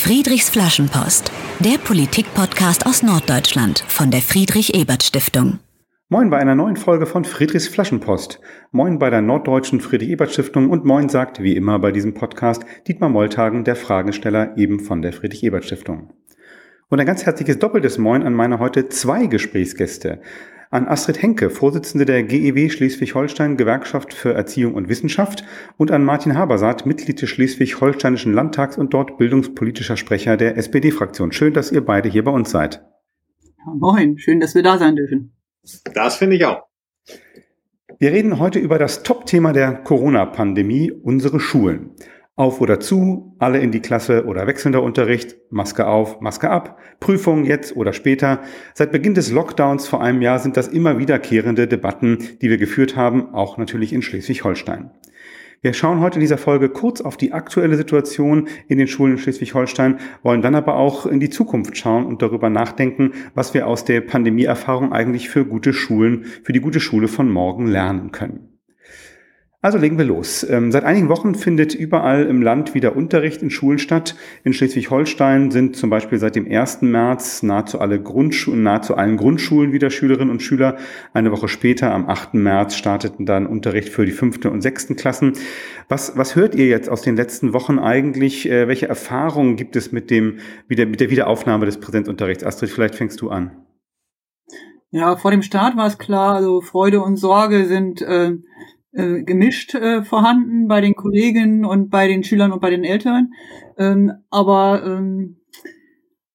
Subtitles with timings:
[0.00, 5.58] Friedrichs Flaschenpost, der Politik-Podcast aus Norddeutschland von der Friedrich-Ebert-Stiftung.
[6.08, 8.40] Moin bei einer neuen Folge von Friedrichs Flaschenpost.
[8.70, 13.64] Moin bei der Norddeutschen Friedrich-Ebert-Stiftung und moin sagt, wie immer bei diesem Podcast, Dietmar Molltagen,
[13.64, 16.10] der Fragesteller eben von der Friedrich-Ebert-Stiftung.
[16.88, 20.22] Und ein ganz herzliches doppeltes Moin an meine heute zwei Gesprächsgäste
[20.70, 25.44] an Astrid Henke, Vorsitzende der GEW Schleswig-Holstein Gewerkschaft für Erziehung und Wissenschaft
[25.76, 31.32] und an Martin Habersaat, Mitglied des Schleswig-Holsteinischen Landtags und dort bildungspolitischer Sprecher der SPD-Fraktion.
[31.32, 32.84] Schön, dass ihr beide hier bei uns seid.
[33.64, 35.32] Moin, schön, dass wir da sein dürfen.
[35.94, 36.64] Das finde ich auch.
[37.98, 41.90] Wir reden heute über das Top-Thema der Corona-Pandemie, unsere Schulen.
[42.38, 47.44] Auf oder zu, alle in die Klasse oder wechselnder Unterricht, Maske auf, Maske ab, Prüfungen
[47.44, 48.42] jetzt oder später.
[48.74, 52.94] Seit Beginn des Lockdowns vor einem Jahr sind das immer wiederkehrende Debatten, die wir geführt
[52.94, 54.92] haben, auch natürlich in Schleswig-Holstein.
[55.62, 59.18] Wir schauen heute in dieser Folge kurz auf die aktuelle Situation in den Schulen in
[59.18, 63.84] Schleswig-Holstein, wollen dann aber auch in die Zukunft schauen und darüber nachdenken, was wir aus
[63.84, 68.47] der Pandemieerfahrung eigentlich für gute Schulen, für die gute Schule von morgen lernen können.
[69.60, 70.48] Also legen wir los.
[70.48, 74.14] Ähm, seit einigen Wochen findet überall im Land wieder Unterricht in Schulen statt.
[74.44, 76.82] In Schleswig-Holstein sind zum Beispiel seit dem 1.
[76.82, 80.76] März nahezu alle Grundschulen, nahezu allen Grundschulen wieder Schülerinnen und Schüler.
[81.12, 82.34] Eine Woche später, am 8.
[82.34, 85.32] März, starteten dann Unterricht für die fünfte und sechsten Klassen.
[85.88, 88.48] Was, was hört ihr jetzt aus den letzten Wochen eigentlich?
[88.48, 92.44] Äh, welche Erfahrungen gibt es mit dem, mit der, mit der Wiederaufnahme des Präsenzunterrichts?
[92.44, 93.64] Astrid, vielleicht fängst du an.
[94.90, 98.36] Ja, vor dem Start war es klar, also Freude und Sorge sind äh,
[98.92, 103.32] äh, gemischt äh, vorhanden bei den Kollegen und bei den Schülern und bei den Eltern.
[103.76, 105.36] Ähm, aber ähm,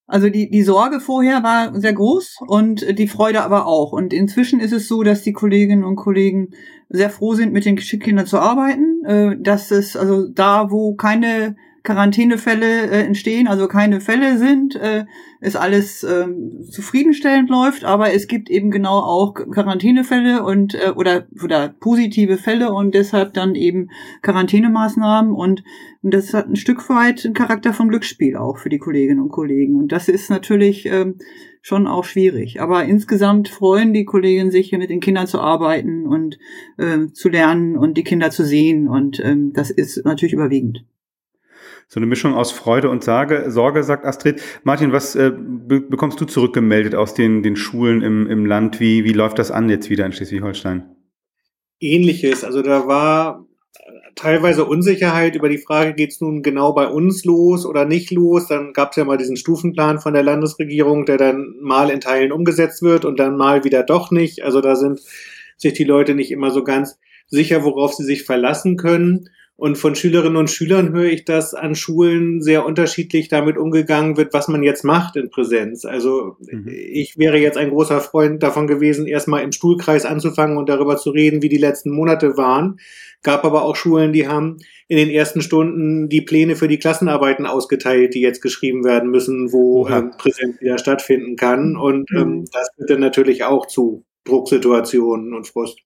[0.06, 3.92] also die, die Sorge vorher war sehr groß und die Freude aber auch.
[3.92, 6.50] Und inzwischen ist es so, dass die Kolleginnen und Kollegen
[6.88, 9.04] sehr froh sind, mit den Kindern zu arbeiten.
[9.04, 15.04] Äh, dass es also da, wo keine Quarantänefälle äh, entstehen, also keine Fälle sind, äh,
[15.40, 21.26] ist alles ähm, zufriedenstellend läuft, aber es gibt eben genau auch Quarantänefälle und äh, oder
[21.42, 23.90] oder positive Fälle und deshalb dann eben
[24.22, 25.62] Quarantänemaßnahmen und
[26.00, 29.76] das hat ein Stück weit einen Charakter von Glücksspiel auch für die Kolleginnen und Kollegen
[29.76, 31.16] und das ist natürlich ähm,
[31.60, 32.62] schon auch schwierig.
[32.62, 36.38] Aber insgesamt freuen die Kolleginnen sich, hier mit den Kindern zu arbeiten und
[36.78, 40.86] äh, zu lernen und die Kinder zu sehen und ähm, das ist natürlich überwiegend.
[41.94, 44.42] So eine Mischung aus Freude und Sorge, Sorge sagt Astrid.
[44.64, 48.80] Martin, was äh, be bekommst du zurückgemeldet aus den, den Schulen im, im Land?
[48.80, 50.90] Wie, wie läuft das an jetzt wieder in Schleswig-Holstein?
[51.78, 52.42] Ähnliches.
[52.42, 53.46] Also da war
[54.16, 58.48] teilweise Unsicherheit über die Frage, geht es nun genau bei uns los oder nicht los.
[58.48, 62.32] Dann gab es ja mal diesen Stufenplan von der Landesregierung, der dann mal in Teilen
[62.32, 64.42] umgesetzt wird und dann mal wieder doch nicht.
[64.42, 65.00] Also da sind
[65.56, 69.28] sich die Leute nicht immer so ganz sicher, worauf sie sich verlassen können.
[69.56, 74.34] Und von Schülerinnen und Schülern höre ich, dass an Schulen sehr unterschiedlich damit umgegangen wird,
[74.34, 75.84] was man jetzt macht in Präsenz.
[75.84, 76.66] Also mhm.
[76.68, 81.10] ich wäre jetzt ein großer Freund davon gewesen, erstmal im Stuhlkreis anzufangen und darüber zu
[81.10, 82.80] reden, wie die letzten Monate waren.
[83.22, 87.46] Gab aber auch Schulen, die haben in den ersten Stunden die Pläne für die Klassenarbeiten
[87.46, 91.76] ausgeteilt, die jetzt geschrieben werden müssen, wo ähm, Präsenz wieder stattfinden kann.
[91.76, 92.44] Und ähm, mhm.
[92.52, 95.78] das führt dann natürlich auch zu Drucksituationen und Frust.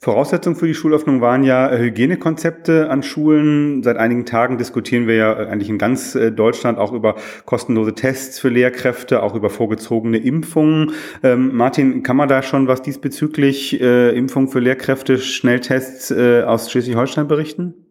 [0.00, 3.82] Voraussetzung für die Schulöffnung waren ja äh, Hygienekonzepte an Schulen.
[3.82, 7.16] Seit einigen Tagen diskutieren wir ja äh, eigentlich in ganz äh, Deutschland auch über
[7.46, 10.92] kostenlose Tests für Lehrkräfte, auch über vorgezogene Impfungen.
[11.24, 16.70] Ähm, Martin, kann man da schon was diesbezüglich äh, Impfungen für Lehrkräfte, Schnelltests äh, aus
[16.70, 17.87] Schleswig-Holstein berichten?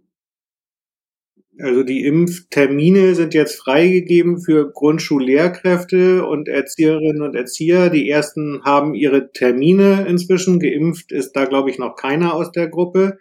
[1.59, 7.90] Also die Impftermine sind jetzt freigegeben für Grundschullehrkräfte und Erzieherinnen und Erzieher.
[7.90, 10.59] Die ersten haben ihre Termine inzwischen.
[10.59, 13.18] Geimpft ist da, glaube ich, noch keiner aus der Gruppe.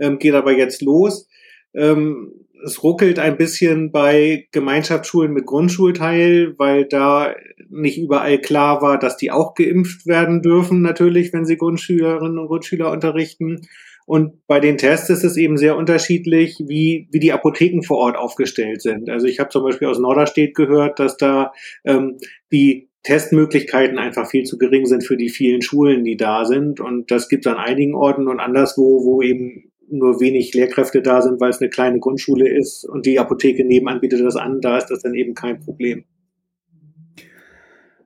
[0.00, 1.28] Ähm, geht aber jetzt los.
[1.72, 2.32] Ähm,
[2.64, 7.34] es ruckelt ein bisschen bei Gemeinschaftsschulen mit Grundschulteil, weil da
[7.70, 12.48] nicht überall klar war, dass die auch geimpft werden dürfen, natürlich, wenn sie Grundschülerinnen und
[12.48, 13.68] Grundschüler unterrichten.
[14.08, 18.16] Und bei den Tests ist es eben sehr unterschiedlich, wie, wie die Apotheken vor Ort
[18.16, 19.10] aufgestellt sind.
[19.10, 21.52] Also ich habe zum Beispiel aus Norderstedt gehört, dass da
[21.84, 22.16] ähm,
[22.50, 26.80] die Testmöglichkeiten einfach viel zu gering sind für die vielen Schulen, die da sind.
[26.80, 31.20] Und das gibt es an einigen Orten und anderswo, wo eben nur wenig Lehrkräfte da
[31.20, 34.78] sind, weil es eine kleine Grundschule ist und die Apotheke nebenan bietet das an, da
[34.78, 36.04] ist das dann eben kein Problem.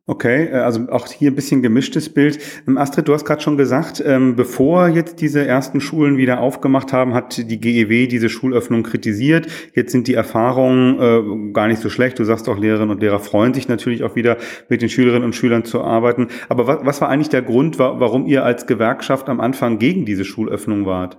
[0.05, 2.41] Okay, äh, also auch hier ein bisschen gemischtes Bild.
[2.67, 6.93] Ähm, Astrid, du hast gerade schon gesagt, ähm, bevor jetzt diese ersten Schulen wieder aufgemacht
[6.93, 9.47] haben, hat die GEW diese Schulöffnung kritisiert.
[9.75, 12.19] Jetzt sind die Erfahrungen äh, gar nicht so schlecht.
[12.19, 14.39] Du sagst auch, Lehrerinnen und Lehrer freuen sich natürlich auch wieder,
[14.69, 16.29] mit den Schülerinnen und Schülern zu arbeiten.
[16.49, 20.25] Aber was, was war eigentlich der Grund, warum ihr als Gewerkschaft am Anfang gegen diese
[20.25, 21.19] Schulöffnung wart?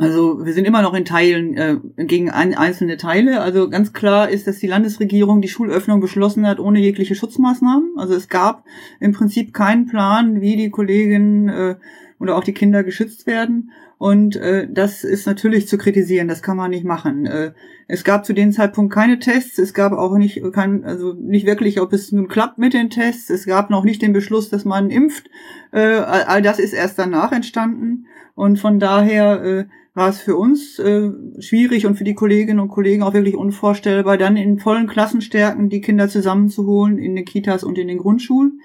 [0.00, 3.40] Also wir sind immer noch in Teilen äh, gegen ein, einzelne Teile.
[3.40, 7.94] Also ganz klar ist, dass die Landesregierung die Schulöffnung beschlossen hat ohne jegliche Schutzmaßnahmen.
[7.96, 8.64] Also es gab
[9.00, 11.74] im Prinzip keinen Plan, wie die Kolleginnen äh,
[12.20, 13.72] oder auch die Kinder geschützt werden.
[13.98, 17.26] Und äh, das ist natürlich zu kritisieren, das kann man nicht machen.
[17.26, 17.50] Äh,
[17.88, 21.80] es gab zu dem Zeitpunkt keine Tests, es gab auch nicht, kein, also nicht wirklich,
[21.80, 24.90] ob es nun klappt mit den Tests, es gab noch nicht den Beschluss, dass man
[24.90, 25.28] impft.
[25.72, 28.06] Äh, all das ist erst danach entstanden.
[28.36, 29.64] Und von daher äh,
[29.98, 31.10] war es für uns äh,
[31.40, 35.80] schwierig und für die Kolleginnen und Kollegen auch wirklich unvorstellbar, dann in vollen Klassenstärken die
[35.80, 38.60] Kinder zusammenzuholen in den Kitas und in den Grundschulen.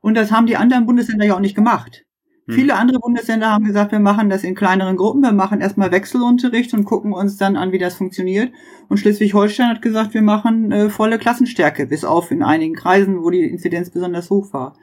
[0.00, 2.04] Und das haben die anderen Bundesländer ja auch nicht gemacht.
[2.46, 2.54] Hm.
[2.54, 6.74] Viele andere Bundesländer haben gesagt, wir machen das in kleineren Gruppen, wir machen erstmal Wechselunterricht
[6.74, 8.52] und gucken uns dann an, wie das funktioniert.
[8.88, 13.30] Und Schleswig-Holstein hat gesagt, wir machen äh, volle Klassenstärke, bis auf in einigen Kreisen, wo
[13.30, 14.76] die Inzidenz besonders hoch war.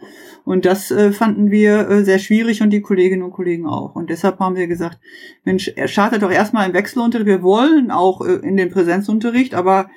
[0.46, 3.96] Und das äh, fanden wir äh, sehr schwierig und die Kolleginnen und Kollegen auch.
[3.96, 5.00] Und deshalb haben wir gesagt,
[5.44, 7.28] Mensch, er startet doch erstmal im Wechselunterricht.
[7.28, 9.90] Wir wollen auch äh, in den Präsenzunterricht, aber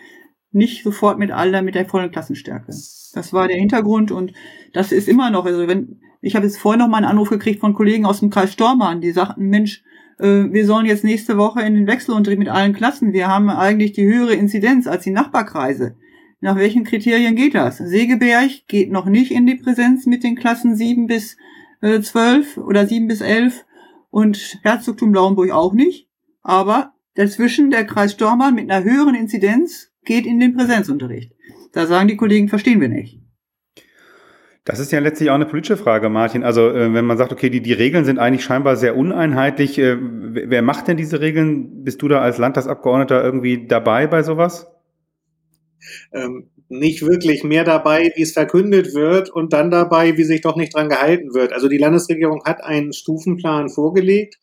[0.51, 2.67] nicht sofort mit aller, mit der vollen Klassenstärke.
[3.15, 4.33] Das war der Hintergrund und
[4.73, 7.61] das ist immer noch, also wenn, ich habe jetzt vorhin noch mal einen Anruf gekriegt
[7.61, 9.83] von Kollegen aus dem Kreis Stormann, die sagten, Mensch,
[10.19, 13.13] äh, wir sollen jetzt nächste Woche in den Wechselunterricht mit allen Klassen.
[13.13, 15.97] Wir haben eigentlich die höhere Inzidenz als die Nachbarkreise.
[16.41, 17.79] Nach welchen Kriterien geht das?
[17.79, 21.37] Segeberg geht noch nicht in die Präsenz mit den Klassen 7 bis
[21.81, 23.65] äh, 12 oder 7 bis 11
[24.11, 26.09] und Herzogtum Lauenburg auch nicht.
[26.43, 31.33] Aber dazwischen der Kreis Stormann mit einer höheren Inzidenz geht in den Präsenzunterricht.
[31.73, 33.22] Da sagen die Kollegen, verstehen wir nicht.
[34.65, 36.45] Das ist ja letztlich auch eine politische Frage, Martin.
[36.45, 39.97] Also äh, wenn man sagt, okay, die, die Regeln sind eigentlich scheinbar sehr uneinheitlich, äh,
[40.01, 41.83] wer macht denn diese Regeln?
[41.83, 44.69] Bist du da als Landtagsabgeordneter irgendwie dabei bei sowas?
[46.13, 50.57] Ähm, nicht wirklich mehr dabei, wie es verkündet wird und dann dabei, wie sich doch
[50.57, 51.53] nicht dran gehalten wird.
[51.53, 54.39] Also die Landesregierung hat einen Stufenplan vorgelegt,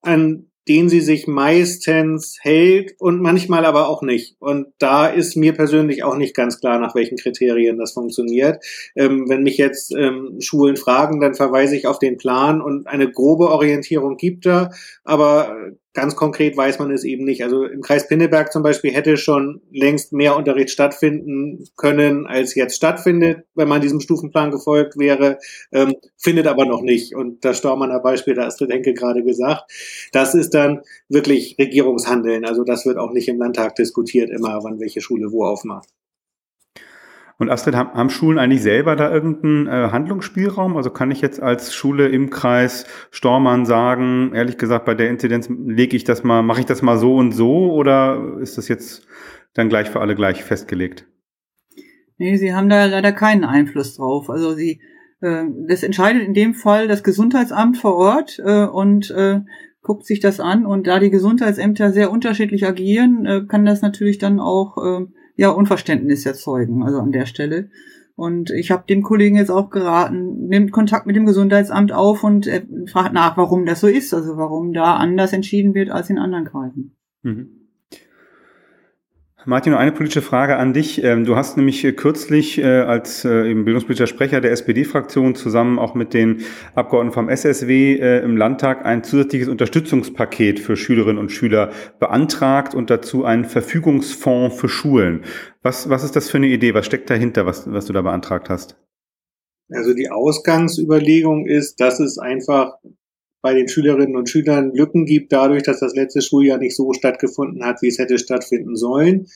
[0.00, 4.36] an den sie sich meistens hält und manchmal aber auch nicht.
[4.38, 8.62] Und da ist mir persönlich auch nicht ganz klar, nach welchen Kriterien das funktioniert.
[8.94, 13.10] Ähm, wenn mich jetzt ähm, Schulen fragen, dann verweise ich auf den Plan und eine
[13.10, 14.70] grobe Orientierung gibt da,
[15.04, 15.56] aber
[15.94, 17.42] Ganz konkret weiß man es eben nicht.
[17.42, 22.76] Also im Kreis Pinneberg zum Beispiel hätte schon längst mehr Unterricht stattfinden können, als jetzt
[22.76, 25.38] stattfindet, wenn man diesem Stufenplan gefolgt wäre,
[25.72, 27.14] ähm, findet aber noch nicht.
[27.14, 29.72] Und das Stormanner Beispiel, da Astrid Henke gerade gesagt,
[30.12, 32.44] das ist dann wirklich Regierungshandeln.
[32.44, 35.88] Also das wird auch nicht im Landtag diskutiert, immer wann welche Schule wo aufmacht.
[37.40, 40.76] Und Astrid, haben, haben Schulen eigentlich selber da irgendeinen äh, Handlungsspielraum?
[40.76, 45.48] Also kann ich jetzt als Schule im Kreis Stormann sagen, ehrlich gesagt, bei der Inzidenz
[45.48, 49.06] lege ich das mal, mache ich das mal so und so oder ist das jetzt
[49.54, 51.06] dann gleich für alle gleich festgelegt?
[52.16, 54.28] Nee, sie haben da leider keinen Einfluss drauf.
[54.28, 54.80] Also sie,
[55.20, 59.42] äh, das entscheidet in dem Fall das Gesundheitsamt vor Ort äh, und äh,
[59.82, 60.66] guckt sich das an.
[60.66, 65.06] Und da die Gesundheitsämter sehr unterschiedlich agieren, äh, kann das natürlich dann auch äh,
[65.38, 67.70] ja Unverständnis erzeugen, also an der Stelle.
[68.16, 72.48] Und ich habe dem Kollegen jetzt auch geraten, nimmt Kontakt mit dem Gesundheitsamt auf und
[72.48, 76.18] er fragt nach, warum das so ist, also warum da anders entschieden wird als in
[76.18, 76.96] anderen Kreisen.
[77.22, 77.57] Mhm.
[79.48, 81.02] Martin, nur eine politische Frage an dich.
[81.02, 85.94] Ähm, du hast nämlich äh, kürzlich äh, als äh, bildungspolitischer Sprecher der SPD-Fraktion zusammen auch
[85.94, 86.42] mit den
[86.74, 93.24] Abgeordneten vom SSW im Landtag ein zusätzliches Unterstützungspaket für Schülerinnen und Schüler beantragt und dazu
[93.24, 95.24] einen Verfügungsfonds für Schulen.
[95.62, 96.74] Was, was ist das für eine Idee?
[96.74, 98.76] Was steckt dahinter, was, was du da beantragt hast?
[99.70, 102.74] Also die Ausgangsüberlegung ist, dass es einfach
[103.40, 107.64] bei den Schülerinnen und Schülern Lücken gibt, dadurch, dass das letzte Schuljahr nicht so stattgefunden
[107.64, 109.26] hat, wie es hätte stattfinden sollen.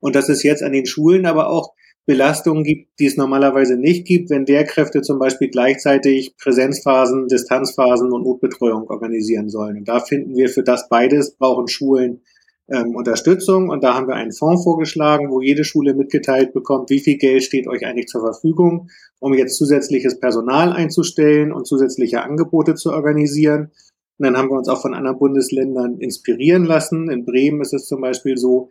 [0.00, 1.74] Und dass es jetzt an den Schulen aber auch
[2.06, 8.22] Belastungen gibt, die es normalerweise nicht gibt, wenn Lehrkräfte zum Beispiel gleichzeitig Präsenzphasen, Distanzphasen und
[8.22, 9.76] Notbetreuung organisieren sollen.
[9.76, 12.22] Und da finden wir für das beides brauchen Schulen
[12.70, 13.70] ähm, Unterstützung.
[13.70, 17.42] Und da haben wir einen Fonds vorgeschlagen, wo jede Schule mitgeteilt bekommt, wie viel Geld
[17.42, 23.72] steht euch eigentlich zur Verfügung, um jetzt zusätzliches Personal einzustellen und zusätzliche Angebote zu organisieren.
[24.18, 27.10] Und dann haben wir uns auch von anderen Bundesländern inspirieren lassen.
[27.10, 28.68] In Bremen ist es zum Beispiel so,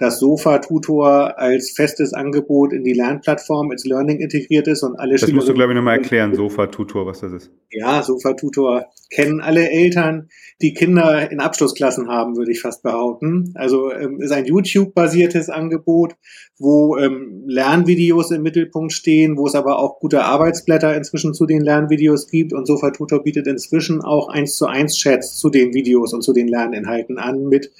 [0.00, 5.20] dass Sofa-Tutor als festes Angebot in die Lernplattform ins Learning integriert ist und alle Das
[5.20, 7.50] Schüler musst du, glaube ich, nochmal erklären, Sofa-Tutor, was das ist.
[7.70, 10.30] Ja, Sofa-Tutor kennen alle Eltern,
[10.62, 13.52] die Kinder in Abschlussklassen haben, würde ich fast behaupten.
[13.56, 16.16] Also ähm, ist ein YouTube-basiertes Angebot,
[16.58, 21.60] wo ähm, Lernvideos im Mittelpunkt stehen, wo es aber auch gute Arbeitsblätter inzwischen zu den
[21.60, 26.22] Lernvideos gibt und Sofa-Tutor bietet inzwischen auch eins zu eins Chats zu den Videos und
[26.22, 27.70] zu den Lerninhalten an mit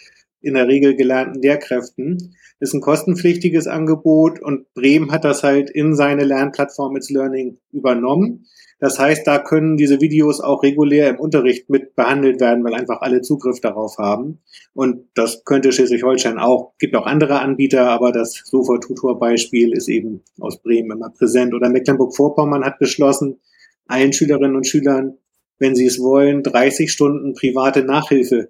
[0.43, 2.37] in der Regel gelernten Lehrkräften.
[2.61, 8.47] Ist ein kostenpflichtiges Angebot und Bremen hat das halt in seine Lernplattform It's Learning übernommen.
[8.81, 13.03] Das heißt, da können diese Videos auch regulär im Unterricht mit behandelt werden, weil einfach
[13.03, 14.41] alle Zugriff darauf haben.
[14.73, 16.73] Und das könnte Schleswig-Holstein auch.
[16.79, 21.53] Gibt auch andere Anbieter, aber das Sofa-Tutor-Beispiel ist eben aus Bremen immer präsent.
[21.53, 23.41] Oder Mecklenburg-Vorpommern hat beschlossen,
[23.87, 25.19] allen Schülerinnen und Schülern,
[25.59, 28.49] wenn sie es wollen, 30 Stunden private Nachhilfe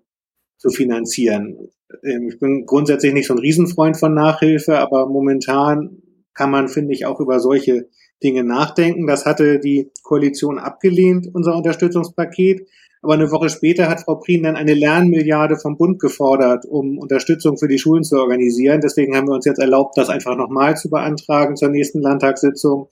[0.59, 1.71] zu finanzieren.
[2.05, 6.03] Ähm, ich bin grundsätzlich nicht so ein Riesenfreund von Nachhilfe, aber momentan
[6.35, 7.89] kann man, finde ich, auch über solche
[8.23, 9.07] Dinge nachdenken.
[9.07, 12.69] Das hatte die Koalition abgelehnt, unser Unterstützungspaket.
[13.03, 17.57] Aber eine Woche später hat Frau Prien dann eine Lernmilliarde vom Bund gefordert, um Unterstützung
[17.57, 18.83] für die Schulen zu organisieren.
[18.83, 22.89] Deswegen haben wir uns jetzt erlaubt, das einfach nochmal zu beantragen zur nächsten Landtagssitzung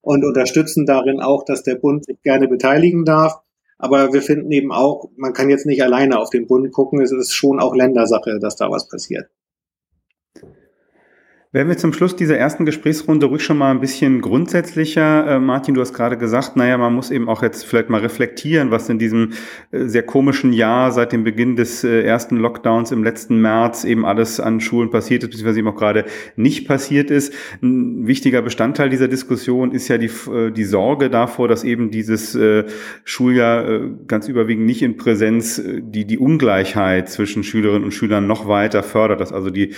[0.00, 3.34] und unterstützen darin auch, dass der Bund sich gerne beteiligen darf.
[3.78, 7.00] Aber wir finden eben auch, man kann jetzt nicht alleine auf den Bund gucken.
[7.00, 9.30] Es ist schon auch Ländersache, dass da was passiert.
[11.50, 15.26] Werden wir zum Schluss dieser ersten Gesprächsrunde ruhig schon mal ein bisschen grundsätzlicher.
[15.26, 18.70] Äh, Martin, du hast gerade gesagt, naja, man muss eben auch jetzt vielleicht mal reflektieren,
[18.70, 19.32] was in diesem
[19.70, 24.04] äh, sehr komischen Jahr seit dem Beginn des äh, ersten Lockdowns im letzten März eben
[24.04, 26.04] alles an Schulen passiert ist, beziehungsweise eben auch gerade
[26.36, 27.32] nicht passiert ist.
[27.62, 32.34] Ein wichtiger Bestandteil dieser Diskussion ist ja die, äh, die Sorge davor, dass eben dieses
[32.34, 32.64] äh,
[33.04, 38.48] Schuljahr äh, ganz überwiegend nicht in Präsenz die, die Ungleichheit zwischen Schülerinnen und Schülern noch
[38.48, 39.72] weiter fördert, dass also die,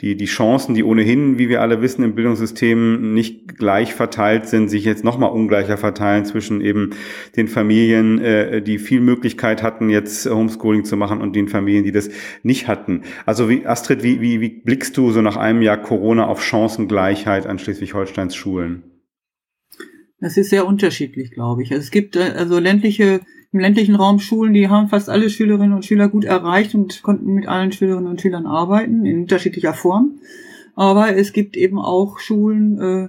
[0.00, 4.46] die, die Chancen, die ohnehin ohnehin, wie wir alle wissen, im Bildungssystem nicht gleich verteilt
[4.46, 6.90] sind, sich jetzt nochmal ungleicher verteilen zwischen eben
[7.36, 11.92] den Familien, äh, die viel Möglichkeit hatten, jetzt Homeschooling zu machen und den Familien, die
[11.92, 12.10] das
[12.42, 13.02] nicht hatten.
[13.24, 17.46] Also wie, Astrid, wie, wie, wie blickst du so nach einem Jahr Corona auf Chancengleichheit
[17.46, 18.82] an Schleswig-Holsteins Schulen?
[20.18, 21.72] Das ist sehr unterschiedlich, glaube ich.
[21.72, 23.20] Also es gibt äh, also ländliche,
[23.52, 27.32] im ländlichen Raum Schulen, die haben fast alle Schülerinnen und Schüler gut erreicht und konnten
[27.34, 30.18] mit allen Schülerinnen und Schülern arbeiten in unterschiedlicher Form.
[30.76, 33.08] Aber es gibt eben auch Schulen, äh,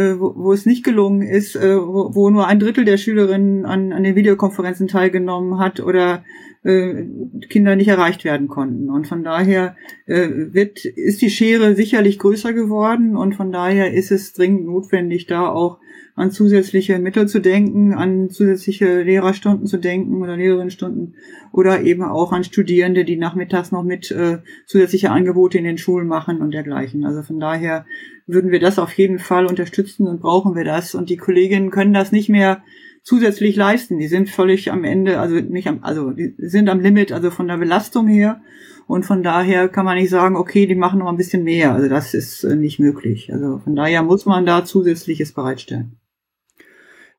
[0.00, 3.64] äh, wo, wo es nicht gelungen ist, äh, wo, wo nur ein Drittel der Schülerinnen
[3.64, 6.24] an, an den Videokonferenzen teilgenommen hat oder
[6.64, 7.04] äh,
[7.48, 8.90] Kinder nicht erreicht werden konnten.
[8.90, 14.10] Und von daher äh, wird, ist die Schere sicherlich größer geworden und von daher ist
[14.10, 15.78] es dringend notwendig, da auch
[16.16, 21.16] an zusätzliche Mittel zu denken, an zusätzliche Lehrerstunden zu denken oder Lehrerinnenstunden
[21.52, 26.06] oder eben auch an Studierende, die nachmittags noch mit äh, zusätzliche Angebote in den Schulen
[26.06, 27.04] machen und dergleichen.
[27.04, 27.84] Also von daher
[28.26, 30.94] würden wir das auf jeden Fall unterstützen und brauchen wir das.
[30.94, 32.62] Und die Kolleginnen können das nicht mehr
[33.02, 33.98] zusätzlich leisten.
[33.98, 37.48] Die sind völlig am Ende, also nicht am, also die sind am Limit, also von
[37.48, 38.40] der Belastung her.
[38.86, 41.72] Und von daher kann man nicht sagen, okay, die machen noch ein bisschen mehr.
[41.72, 43.32] Also das ist äh, nicht möglich.
[43.32, 45.96] Also von daher muss man da zusätzliches bereitstellen.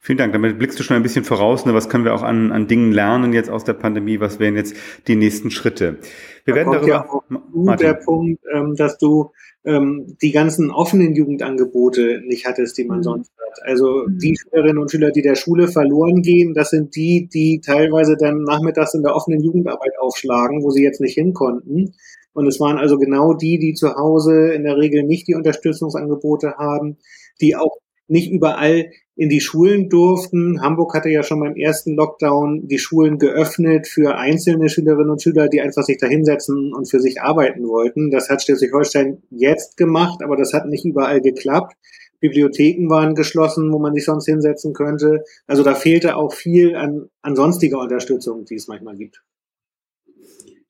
[0.05, 0.33] Vielen Dank.
[0.33, 1.65] Damit blickst du schon ein bisschen voraus.
[1.65, 1.73] Ne?
[1.73, 4.19] Was können wir auch an, an Dingen lernen jetzt aus der Pandemie?
[4.19, 4.75] Was wären jetzt
[5.07, 5.97] die nächsten Schritte?
[6.43, 6.87] Wir da werden darüber.
[6.87, 7.87] Ja auch Martin.
[7.87, 9.31] der Punkt, ähm, dass du
[9.63, 13.03] ähm, die ganzen offenen Jugendangebote nicht hattest, die man mhm.
[13.03, 13.67] sonst hat.
[13.67, 14.19] Also mhm.
[14.19, 18.43] die Schülerinnen und Schüler, die der Schule verloren gehen, das sind die, die teilweise dann
[18.43, 21.95] nachmittags in der offenen Jugendarbeit aufschlagen, wo sie jetzt nicht hin konnten.
[22.33, 26.57] Und es waren also genau die, die zu Hause in der Regel nicht die Unterstützungsangebote
[26.59, 26.97] haben,
[27.41, 30.61] die auch nicht überall in die Schulen durften.
[30.61, 35.47] Hamburg hatte ja schon beim ersten Lockdown die Schulen geöffnet für einzelne Schülerinnen und Schüler,
[35.47, 38.11] die einfach sich da hinsetzen und für sich arbeiten wollten.
[38.11, 41.75] Das hat Schleswig-Holstein jetzt gemacht, aber das hat nicht überall geklappt.
[42.19, 45.23] Bibliotheken waren geschlossen, wo man sich sonst hinsetzen könnte.
[45.47, 49.23] Also da fehlte auch viel an, an sonstiger Unterstützung, die es manchmal gibt.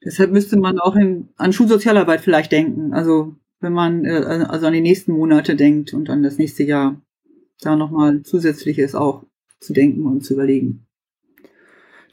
[0.03, 2.93] Deshalb müsste man auch in, an Schulsozialarbeit vielleicht denken.
[2.93, 7.01] Also wenn man äh, also an die nächsten Monate denkt und an das nächste Jahr
[7.61, 9.25] da nochmal zusätzliches auch
[9.59, 10.84] zu denken und zu überlegen.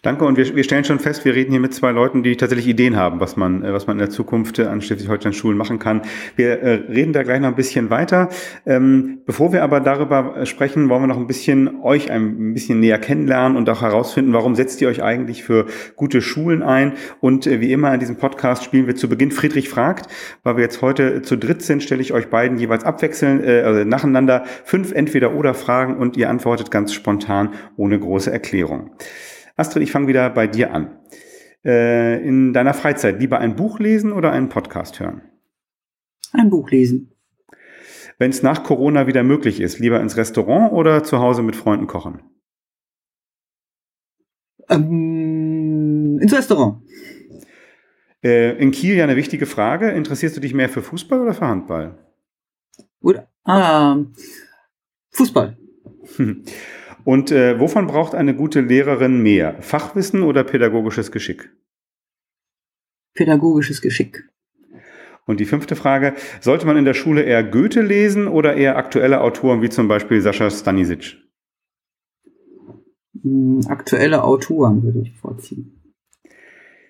[0.03, 2.67] Danke und wir, wir stellen schon fest, wir reden hier mit zwei Leuten, die tatsächlich
[2.67, 5.79] Ideen haben, was man, äh, was man in der Zukunft äh, an Schleswig-Holstein Schulen machen
[5.79, 6.03] kann.
[6.35, 8.29] Wir äh, reden da gleich noch ein bisschen weiter.
[8.67, 12.81] Ähm, bevor wir aber darüber äh, sprechen, wollen wir noch ein bisschen euch ein bisschen
[12.81, 16.95] näher kennenlernen und auch herausfinden, warum setzt ihr euch eigentlich für gute Schulen ein?
[17.21, 20.65] Und äh, wie immer in diesem Podcast spielen wir zu Beginn Friedrich fragt, weil wir
[20.65, 24.91] jetzt heute zu dritt sind, stelle ich euch beiden jeweils abwechselnd, äh, also nacheinander fünf
[24.91, 28.91] entweder oder Fragen und ihr antwortet ganz spontan ohne große Erklärung.
[29.63, 30.99] Astrid, ich fange wieder bei dir an.
[31.65, 35.23] Äh, in deiner Freizeit lieber ein Buch lesen oder einen Podcast hören?
[36.33, 37.13] Ein Buch lesen.
[38.19, 41.87] Wenn es nach Corona wieder möglich ist, lieber ins Restaurant oder zu Hause mit Freunden
[41.87, 42.23] kochen?
[44.69, 46.83] Ähm, ins Restaurant.
[48.25, 49.91] Äh, in Kiel ja eine wichtige Frage.
[49.91, 51.99] Interessierst du dich mehr für Fußball oder für Handball?
[53.01, 53.99] Oder, ah,
[55.11, 55.57] Fußball.
[57.05, 59.57] Und äh, wovon braucht eine gute Lehrerin mehr?
[59.61, 61.51] Fachwissen oder pädagogisches Geschick?
[63.15, 64.29] Pädagogisches Geschick.
[65.27, 69.21] Und die fünfte Frage, sollte man in der Schule eher Goethe lesen oder eher aktuelle
[69.21, 71.17] Autoren wie zum Beispiel Sascha Stanisic?
[73.23, 75.79] Hm, aktuelle Autoren würde ich vorziehen.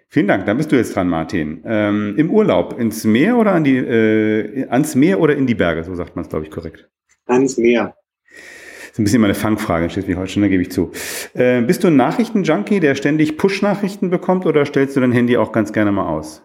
[0.09, 0.45] Vielen Dank.
[0.45, 1.63] Dann bist du jetzt dran, Martin.
[1.65, 5.85] Ähm, Im Urlaub ins Meer oder an die, äh, ans Meer oder in die Berge?
[5.85, 6.91] So sagt man es, glaube ich, korrekt.
[7.27, 7.97] Ans Meer.
[8.93, 10.93] Das ist ein bisschen meine Fangfrage in Schleswig-Holstein, da gebe ich zu.
[11.33, 15.53] Äh, bist du ein Nachrichtenjunkie, der ständig Push-Nachrichten bekommt oder stellst du dein Handy auch
[15.53, 16.43] ganz gerne mal aus?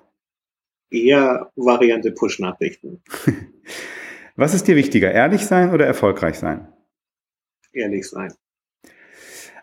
[0.89, 3.01] Eher Variante Push-Nachrichten.
[4.37, 6.67] Was ist dir wichtiger, ehrlich sein oder erfolgreich sein?
[7.73, 8.33] Ehrlich sein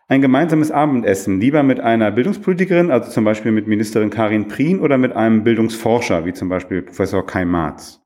[0.06, 4.98] ein gemeinsames Abendessen lieber mit einer Bildungspolitikerin, also zum Beispiel mit Ministerin Karin Prien oder
[4.98, 8.00] mit einem Bildungsforscher, wie zum Beispiel Professor Kai Marz?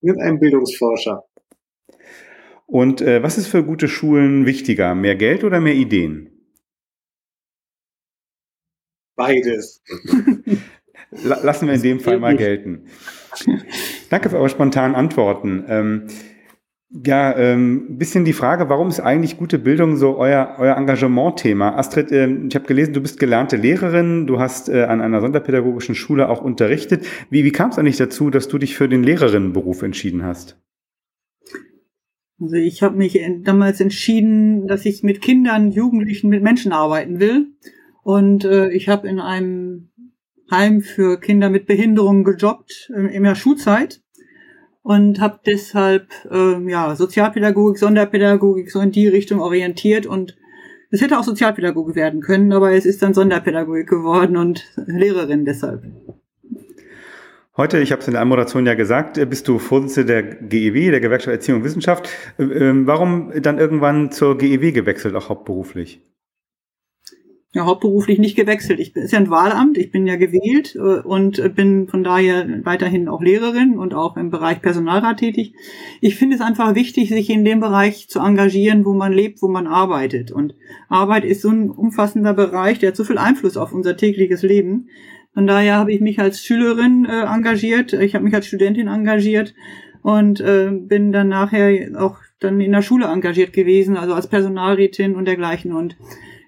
[0.00, 1.24] Mit einem Bildungsforscher.
[2.70, 4.94] Und äh, was ist für gute Schulen wichtiger?
[4.94, 6.30] Mehr Geld oder mehr Ideen?
[9.16, 9.82] Beides.
[11.10, 12.86] Lassen wir in dem Fall mal gelten.
[14.08, 15.64] Danke für eure spontanen Antworten.
[15.66, 16.06] Ähm,
[16.90, 21.76] ja, ähm, bisschen die Frage, warum ist eigentlich gute Bildung so euer, euer Engagement-Thema?
[21.76, 25.96] Astrid, äh, ich habe gelesen, du bist gelernte Lehrerin, du hast äh, an einer sonderpädagogischen
[25.96, 27.04] Schule auch unterrichtet.
[27.30, 30.56] Wie, wie kam es eigentlich dazu, dass du dich für den Lehrerinnenberuf entschieden hast?
[32.40, 37.48] Also ich habe mich damals entschieden, dass ich mit Kindern, Jugendlichen, mit Menschen arbeiten will.
[38.02, 39.90] Und äh, ich habe in einem
[40.50, 44.02] Heim für Kinder mit Behinderungen gejobbt äh, in der Schulzeit
[44.82, 50.36] und habe deshalb ähm, ja Sozialpädagogik, Sonderpädagogik so in die Richtung orientiert und
[50.90, 55.84] es hätte auch Sozialpädagogik werden können, aber es ist dann Sonderpädagogik geworden und Lehrerin deshalb.
[57.60, 60.92] Heute, ich habe es in der Anmoderation ja gesagt, äh, bist du Vorsitzende der GEW,
[60.92, 62.08] der Gewerkschaft Erziehung und Wissenschaft.
[62.38, 66.00] Äh, ähm, warum dann irgendwann zur GEW gewechselt, auch hauptberuflich?
[67.52, 68.78] ja, hauptberuflich nicht gewechselt.
[68.78, 72.46] Ich bin ist ja ein Wahlamt, ich bin ja gewählt äh, und bin von daher
[72.64, 75.54] weiterhin auch Lehrerin und auch im Bereich Personalrat tätig.
[76.00, 79.48] Ich finde es einfach wichtig, sich in dem Bereich zu engagieren, wo man lebt, wo
[79.48, 80.30] man arbeitet.
[80.30, 80.54] Und
[80.88, 84.88] Arbeit ist so ein umfassender Bereich, der hat so viel Einfluss auf unser tägliches Leben.
[85.34, 89.54] Von daher habe ich mich als Schülerin äh, engagiert, ich habe mich als Studentin engagiert
[90.02, 95.14] und äh, bin dann nachher auch dann in der Schule engagiert gewesen, also als Personalrätin
[95.14, 95.72] und dergleichen.
[95.72, 95.96] Und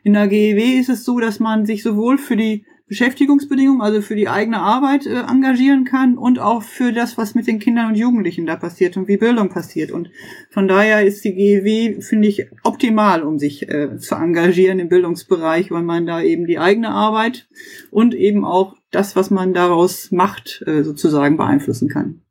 [0.02, 4.16] in der GEW ist es so, dass man sich sowohl für die Beschäftigungsbedingungen, also für
[4.16, 7.94] die eigene Arbeit äh, engagieren kann und auch für das, was mit den Kindern und
[7.94, 9.90] Jugendlichen da passiert und wie Bildung passiert.
[9.90, 10.10] Und
[10.50, 15.70] von daher ist die GEW, finde ich, optimal, um sich äh, zu engagieren im Bildungsbereich,
[15.70, 17.48] weil man da eben die eigene Arbeit
[17.90, 22.21] und eben auch das, was man daraus macht, äh, sozusagen beeinflussen kann.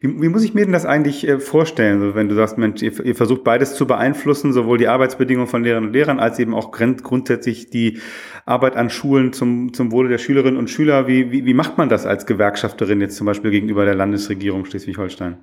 [0.00, 3.04] Wie, wie, muss ich mir denn das eigentlich äh, vorstellen, wenn du sagst, Mensch, ihr,
[3.04, 6.70] ihr, versucht beides zu beeinflussen, sowohl die Arbeitsbedingungen von Lehrern und Lehrern als eben auch
[6.72, 7.98] grundsätzlich die
[8.44, 11.06] Arbeit an Schulen zum, zum Wohle der Schülerinnen und Schüler.
[11.08, 15.38] Wie, wie, wie macht man das als Gewerkschafterin jetzt zum Beispiel gegenüber der Landesregierung Schleswig-Holstein?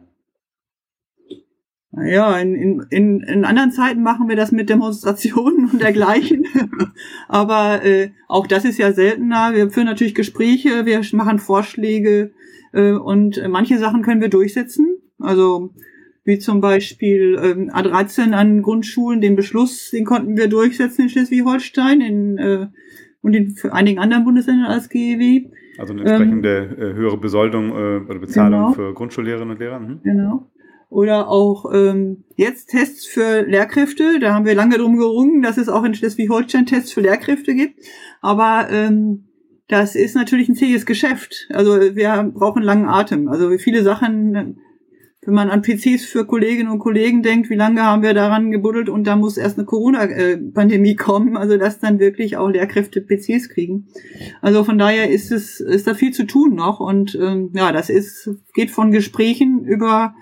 [1.94, 6.46] Ja, in, in, in, in anderen Zeiten machen wir das mit Demonstrationen und dergleichen.
[7.28, 9.54] Aber äh, auch das ist ja seltener.
[9.54, 12.32] Wir führen natürlich Gespräche, wir machen Vorschläge,
[12.74, 14.98] und manche Sachen können wir durchsetzen.
[15.20, 15.74] Also
[16.24, 22.02] wie zum Beispiel ähm, A13 an Grundschulen, den Beschluss, den konnten wir durchsetzen in Schleswig-Holstein
[22.02, 22.68] in, äh,
[23.22, 25.50] und in einigen anderen Bundesländern als GEW.
[25.78, 28.74] Also eine entsprechende ähm, äh, höhere Besoldung äh, oder Bezahlung genau.
[28.74, 29.80] für Grundschullehrerinnen und Lehrer.
[29.80, 30.02] Mhm.
[30.04, 30.52] Genau.
[30.90, 34.20] Oder auch ähm, jetzt Tests für Lehrkräfte.
[34.20, 37.80] Da haben wir lange drum gerungen, dass es auch in Schleswig-Holstein Tests für Lehrkräfte gibt.
[38.20, 39.30] Aber ähm,
[39.72, 41.48] das ist natürlich ein zähes Geschäft.
[41.50, 43.30] Also wir brauchen langen Atem.
[43.30, 44.60] Also viele Sachen,
[45.22, 48.90] wenn man an PCs für Kolleginnen und Kollegen denkt, wie lange haben wir daran gebuddelt
[48.90, 53.88] und da muss erst eine Corona-Pandemie kommen, also dass dann wirklich auch Lehrkräfte PCs kriegen.
[54.42, 57.90] Also von daher ist es, ist da viel zu tun noch und ähm, ja, das
[57.90, 60.16] ist, geht von Gesprächen über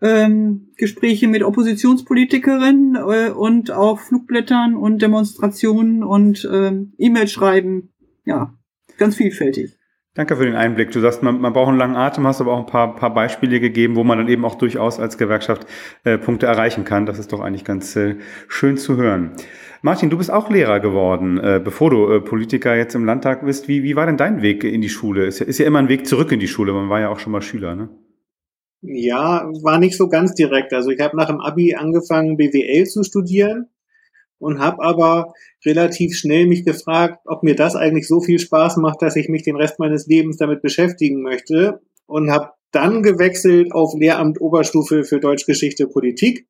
[0.00, 7.90] ähm, Gespräche mit Oppositionspolitikerinnen äh, und auch Flugblättern und Demonstrationen und ähm, E-Mail schreiben.
[8.24, 8.54] Ja,
[8.98, 9.76] ganz vielfältig.
[10.16, 10.92] Danke für den Einblick.
[10.92, 13.60] Du sagst, man, man braucht einen langen Atem, hast aber auch ein paar, paar Beispiele
[13.60, 15.66] gegeben, wo man dann eben auch durchaus als Gewerkschaft
[16.04, 17.04] äh, Punkte erreichen kann.
[17.04, 18.16] Das ist doch eigentlich ganz äh,
[18.48, 19.32] schön zu hören.
[19.82, 23.68] Martin, du bist auch Lehrer geworden, äh, bevor du äh, Politiker jetzt im Landtag bist.
[23.68, 25.26] Wie, wie war denn dein Weg in die Schule?
[25.26, 26.72] Ist ja, ist ja immer ein Weg zurück in die Schule.
[26.72, 27.90] Man war ja auch schon mal Schüler, ne?
[28.80, 30.72] Ja, war nicht so ganz direkt.
[30.72, 33.68] Also ich habe nach dem Abi angefangen, BWL zu studieren
[34.38, 35.32] und habe aber
[35.64, 39.42] relativ schnell mich gefragt, ob mir das eigentlich so viel Spaß macht, dass ich mich
[39.42, 45.20] den Rest meines Lebens damit beschäftigen möchte und habe dann gewechselt auf Lehramt Oberstufe für
[45.20, 46.46] Deutschgeschichte Politik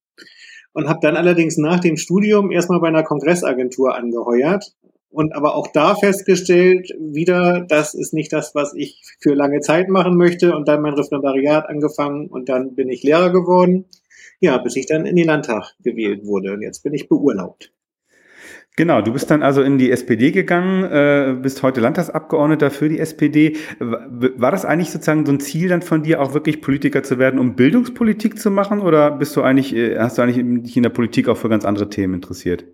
[0.72, 4.74] und habe dann allerdings nach dem Studium erstmal bei einer Kongressagentur angeheuert
[5.16, 9.88] und aber auch da festgestellt, wieder, das ist nicht das, was ich für lange Zeit
[9.88, 13.86] machen möchte und dann mein Referendariat angefangen und dann bin ich Lehrer geworden.
[14.40, 17.72] Ja, bis ich dann in den Landtag gewählt wurde und jetzt bin ich beurlaubt.
[18.78, 22.98] Genau, du bist dann also in die SPD gegangen, äh, bist heute Landtagsabgeordneter für die
[22.98, 23.56] SPD.
[23.80, 27.40] War das eigentlich sozusagen so ein Ziel dann von dir, auch wirklich Politiker zu werden,
[27.40, 28.80] um Bildungspolitik zu machen?
[28.80, 31.64] Oder bist du eigentlich, äh, hast du eigentlich dich in der Politik auch für ganz
[31.64, 32.66] andere Themen interessiert?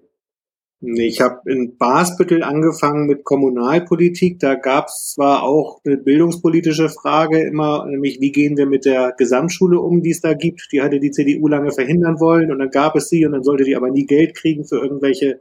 [0.84, 4.40] Ich habe in Basbüttel angefangen mit Kommunalpolitik.
[4.40, 9.14] Da gab es zwar auch eine bildungspolitische Frage immer, nämlich wie gehen wir mit der
[9.16, 10.70] Gesamtschule um, die es da gibt.
[10.72, 13.62] Die hatte die CDU lange verhindern wollen und dann gab es sie und dann sollte
[13.62, 15.38] die aber nie Geld kriegen für irgendwelche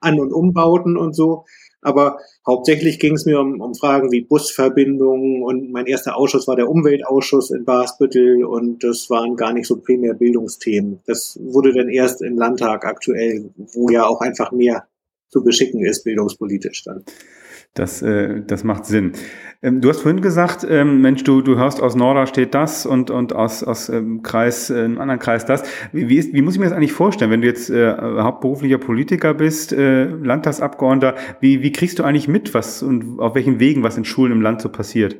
[0.00, 1.44] An- und Umbauten und so.
[1.82, 6.56] Aber hauptsächlich ging es mir um, um Fragen wie Busverbindungen und mein erster Ausschuss war
[6.56, 11.00] der Umweltausschuss in Basbüttel und das waren gar nicht so primär Bildungsthemen.
[11.06, 14.86] Das wurde dann erst im Landtag aktuell, wo ja auch einfach mehr
[15.28, 17.04] zu beschicken ist, bildungspolitisch dann.
[17.74, 19.12] Das, äh, das macht Sinn.
[19.62, 23.32] Ähm, du hast vorhin gesagt, ähm, Mensch, du, du hörst aus Norderstedt das und, und
[23.32, 25.62] aus, aus ähm, Kreis, äh, einem anderen Kreis das.
[25.92, 28.78] Wie, wie, ist, wie muss ich mir das eigentlich vorstellen, wenn du jetzt äh, hauptberuflicher
[28.78, 33.84] Politiker bist, äh, Landtagsabgeordneter, wie, wie kriegst du eigentlich mit, was und auf welchen Wegen
[33.84, 35.16] was in Schulen im Land so passiert?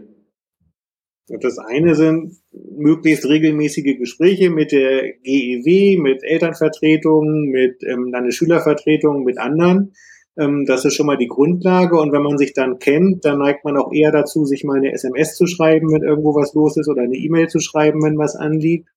[1.40, 2.32] Das eine sind
[2.76, 9.92] möglichst regelmäßige Gespräche mit der GEW, mit Elternvertretungen, mit ähm, Landesschülervertretungen, mit anderen
[10.36, 11.98] das ist schon mal die Grundlage.
[11.98, 14.92] Und wenn man sich dann kennt, dann neigt man auch eher dazu, sich mal eine
[14.92, 18.36] SMS zu schreiben, wenn irgendwo was los ist, oder eine E-Mail zu schreiben, wenn was
[18.36, 18.88] anliegt.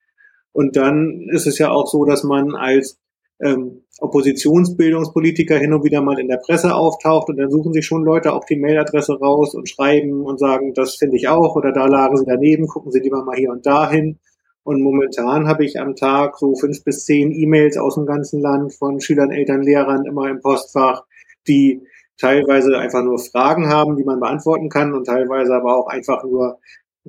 [0.54, 3.00] Und dann ist es ja auch so, dass man als
[3.42, 8.04] ähm, Oppositionsbildungspolitiker hin und wieder mal in der Presse auftaucht und dann suchen sich schon
[8.04, 11.86] Leute auch die Mailadresse raus und schreiben und sagen, das finde ich auch oder da
[11.88, 14.20] lagen sie daneben, gucken Sie lieber mal hier und dahin.
[14.64, 18.74] Und momentan habe ich am Tag so fünf bis zehn E-Mails aus dem ganzen Land
[18.74, 21.04] von Schülern, Eltern, Lehrern immer im Postfach,
[21.48, 21.82] die
[22.18, 26.60] teilweise einfach nur Fragen haben, die man beantworten kann und teilweise aber auch einfach nur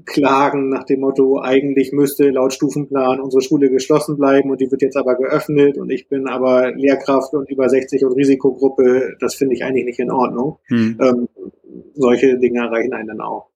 [0.07, 4.83] Klagen nach dem Motto, eigentlich müsste laut Stufenplan unsere Schule geschlossen bleiben und die wird
[4.83, 9.55] jetzt aber geöffnet und ich bin aber Lehrkraft und über 60 und Risikogruppe, das finde
[9.55, 10.59] ich eigentlich nicht in Ordnung.
[10.66, 10.99] Hm.
[11.01, 11.29] Ähm,
[11.94, 13.51] solche Dinge erreichen einen dann auch.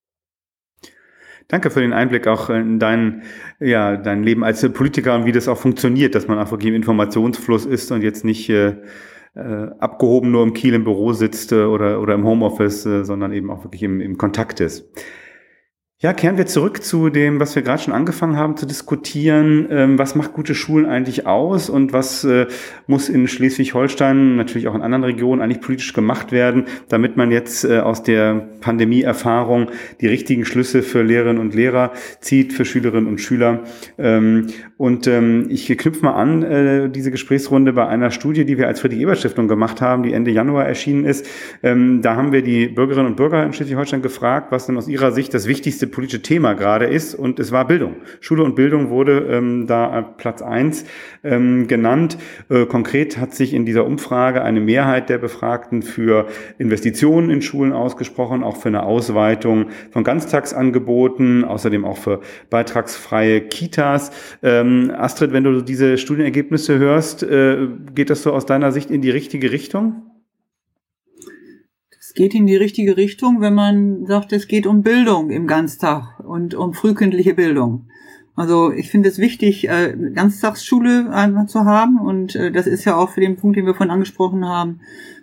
[1.49, 3.23] Danke für den Einblick auch in dein,
[3.59, 7.67] ja, dein Leben als Politiker und wie das auch funktioniert, dass man einfach im Informationsfluss
[7.67, 8.77] ist und jetzt nicht äh,
[9.39, 13.33] äh, abgehoben nur im Kiel im Büro sitzt äh, oder, oder im Homeoffice, äh, sondern
[13.33, 14.85] eben auch wirklich im, im Kontakt ist.
[16.01, 19.67] Ja, kehren wir zurück zu dem, was wir gerade schon angefangen haben zu diskutieren.
[19.71, 22.27] Ähm, was macht gute Schulen eigentlich aus und was
[22.87, 27.69] muss in Schleswig-Holstein, natürlich auch in anderen Regionen, eigentlich politisch gemacht werden, damit man jetzt
[27.69, 33.65] aus der Pandemie-Erfahrung die richtigen Schlüsse für Lehrerinnen und Lehrer zieht, für Schülerinnen und Schüler.
[33.99, 34.47] Ähm,
[34.79, 38.81] und ähm, ich knüpfe mal an, äh, diese Gesprächsrunde bei einer Studie, die wir als
[38.81, 41.27] Friedrich-Ebert-Stiftung gemacht haben, die Ende Januar erschienen ist.
[41.65, 45.11] Ähm, da haben wir die Bürgerinnen und Bürger in Schleswig-Holstein gefragt, was denn aus ihrer
[45.11, 47.97] Sicht das wichtigste politische Thema gerade ist und es war Bildung.
[48.21, 50.85] Schule und Bildung wurde ähm, da Platz eins
[51.25, 52.17] ähm, genannt.
[52.49, 57.73] Äh, konkret hat sich in dieser Umfrage eine Mehrheit der Befragten für Investitionen in Schulen
[57.73, 64.13] ausgesprochen, auch für eine Ausweitung von Ganztagsangeboten, außerdem auch für beitragsfreie Kitas.
[64.41, 69.03] Ähm, Astrid, wenn du diese Studienergebnisse hörst, äh, geht das so aus deiner Sicht in
[69.03, 70.03] die richtige Richtung?
[71.99, 76.21] Es geht in die richtige Richtung, wenn man sagt, es geht um Bildung im Ganztag
[76.21, 77.89] und um frühkindliche Bildung.
[78.35, 82.97] Also ich finde es wichtig, äh, Ganztagsschule einfach zu haben und äh, das ist ja
[82.97, 84.81] auch für den Punkt, den wir vorhin angesprochen haben,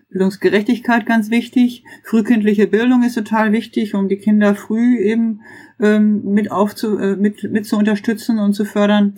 [0.10, 1.84] Bildungsgerechtigkeit ganz wichtig.
[2.04, 5.42] Frühkindliche Bildung ist total wichtig, um die Kinder früh eben
[5.80, 9.16] ähm, mit aufzu äh, mit, mit zu unterstützen und zu fördern.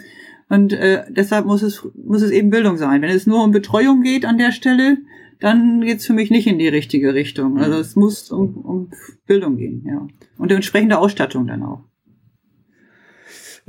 [0.49, 3.01] Und äh, deshalb muss es muss es eben Bildung sein.
[3.01, 4.97] Wenn es nur um Betreuung geht an der Stelle,
[5.39, 7.57] dann geht's für mich nicht in die richtige Richtung.
[7.59, 8.91] Also es muss um, um
[9.25, 10.07] Bildung gehen, ja.
[10.37, 11.83] Und entsprechende Ausstattung dann auch.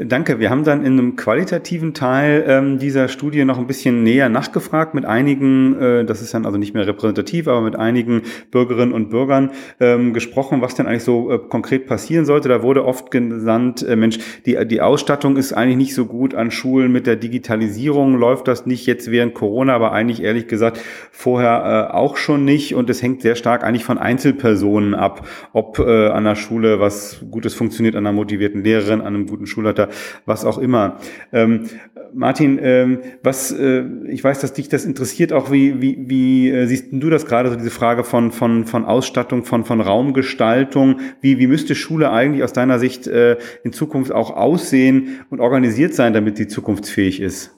[0.01, 0.39] Danke.
[0.39, 4.95] Wir haben dann in einem qualitativen Teil ähm, dieser Studie noch ein bisschen näher nachgefragt
[4.95, 9.11] mit einigen, äh, das ist dann also nicht mehr repräsentativ, aber mit einigen Bürgerinnen und
[9.11, 12.49] Bürgern ähm, gesprochen, was denn eigentlich so äh, konkret passieren sollte.
[12.49, 16.53] Da wurde oft genannt, äh, Mensch, die, die Ausstattung ist eigentlich nicht so gut an
[16.53, 20.79] Schulen mit der Digitalisierung, läuft das nicht jetzt während Corona, aber eigentlich ehrlich gesagt
[21.11, 25.81] vorher äh, auch schon nicht und es hängt sehr stark eigentlich von Einzelpersonen ab, ob
[25.81, 29.88] äh, an der Schule was Gutes funktioniert, an einer motivierten Lehrerin, an einem guten Schulleiter
[30.27, 30.99] was auch immer.
[31.33, 31.69] Ähm,
[32.15, 36.67] Martin, ähm, was, äh, ich weiß, dass dich das interessiert, auch wie, wie, wie äh,
[36.67, 41.39] siehst du das gerade, so diese Frage von, von, von Ausstattung, von, von Raumgestaltung, wie,
[41.39, 46.13] wie müsste Schule eigentlich aus deiner Sicht äh, in Zukunft auch aussehen und organisiert sein,
[46.13, 47.55] damit sie zukunftsfähig ist?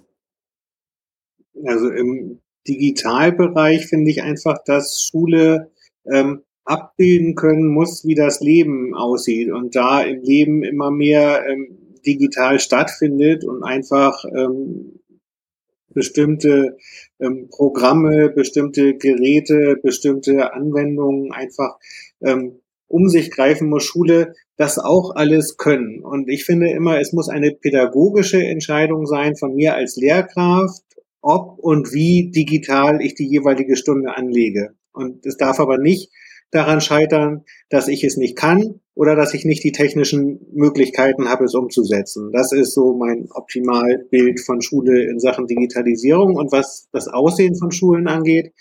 [1.65, 5.71] Also im Digitalbereich finde ich einfach, dass Schule
[6.11, 9.51] ähm, abbilden können muss, wie das Leben aussieht.
[9.51, 15.01] Und da im Leben immer mehr ähm, digital stattfindet und einfach ähm,
[15.93, 16.77] bestimmte
[17.19, 21.79] ähm, Programme, bestimmte Geräte, bestimmte Anwendungen einfach
[22.21, 26.01] ähm, um sich greifen muss Schule das auch alles können.
[26.05, 30.83] Und ich finde immer, es muss eine pädagogische Entscheidung sein von mir als Lehrkraft,
[31.23, 34.75] ob und wie digital ich die jeweilige Stunde anlege.
[34.93, 36.11] Und es darf aber nicht
[36.51, 41.45] daran scheitern, dass ich es nicht kann oder dass ich nicht die technischen Möglichkeiten habe,
[41.45, 42.31] es umzusetzen.
[42.33, 46.37] Das ist so mein Optimalbild von Schule in Sachen Digitalisierung.
[46.37, 48.53] Und was das Aussehen von Schulen angeht,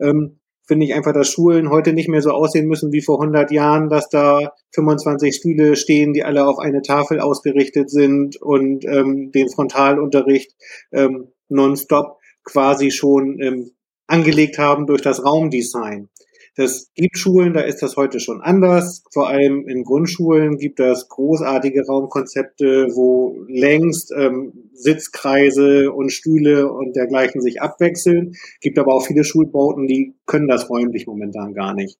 [0.00, 3.52] ähm, finde ich einfach, dass Schulen heute nicht mehr so aussehen müssen wie vor 100
[3.52, 9.30] Jahren, dass da 25 Stühle stehen, die alle auf eine Tafel ausgerichtet sind und ähm,
[9.32, 10.52] den Frontalunterricht
[10.92, 13.70] ähm, nonstop quasi schon ähm,
[14.08, 16.08] angelegt haben durch das Raumdesign.
[16.56, 19.04] Das gibt Schulen, da ist das heute schon anders.
[19.12, 26.96] Vor allem in Grundschulen gibt es großartige Raumkonzepte, wo längst ähm, Sitzkreise und Stühle und
[26.96, 28.32] dergleichen sich abwechseln.
[28.62, 31.98] Gibt aber auch viele Schulbauten, die können das räumlich momentan gar nicht.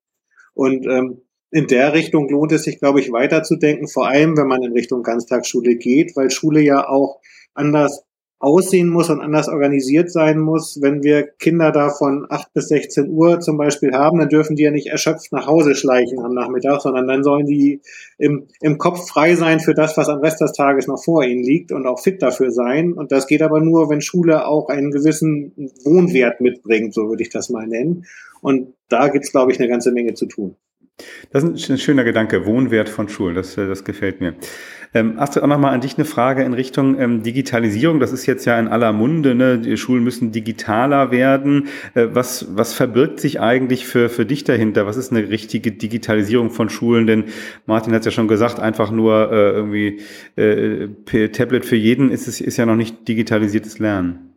[0.55, 4.63] Und ähm, in der Richtung lohnt es sich, glaube ich, weiterzudenken, vor allem wenn man
[4.63, 7.21] in Richtung Ganztagsschule geht, weil Schule ja auch
[7.53, 8.07] anders
[8.39, 10.79] aussehen muss und anders organisiert sein muss.
[10.83, 14.65] Wenn wir Kinder da von 8 bis 16 Uhr zum Beispiel haben, dann dürfen die
[14.65, 17.81] ja nicht erschöpft nach Hause schleichen am Nachmittag, sondern dann sollen die
[18.19, 21.43] im, im Kopf frei sein für das, was am Rest des Tages noch vor ihnen
[21.43, 22.93] liegt und auch fit dafür sein.
[22.93, 25.53] Und das geht aber nur, wenn Schule auch einen gewissen
[25.85, 28.05] Wohnwert mitbringt, so würde ich das mal nennen.
[28.43, 30.57] Und da gibt's, glaube ich, eine ganze Menge zu tun.
[31.31, 34.35] Das ist ein schöner Gedanke, Wohnwert von Schulen, das, äh, das gefällt mir.
[34.95, 38.01] Ähm, Astrid, auch nochmal an dich eine Frage in Richtung ähm, Digitalisierung.
[38.01, 39.59] Das ist jetzt ja in aller Munde, ne?
[39.59, 41.69] die Schulen müssen digitaler werden.
[41.95, 44.87] Äh, was, was verbirgt sich eigentlich für, für dich dahinter?
[44.87, 47.07] Was ist eine richtige Digitalisierung von Schulen?
[47.07, 47.25] Denn
[47.67, 50.01] Martin hat es ja schon gesagt, einfach nur äh, irgendwie
[50.37, 54.36] äh, Tablet für jeden ist, es, ist ja noch nicht digitalisiertes Lernen.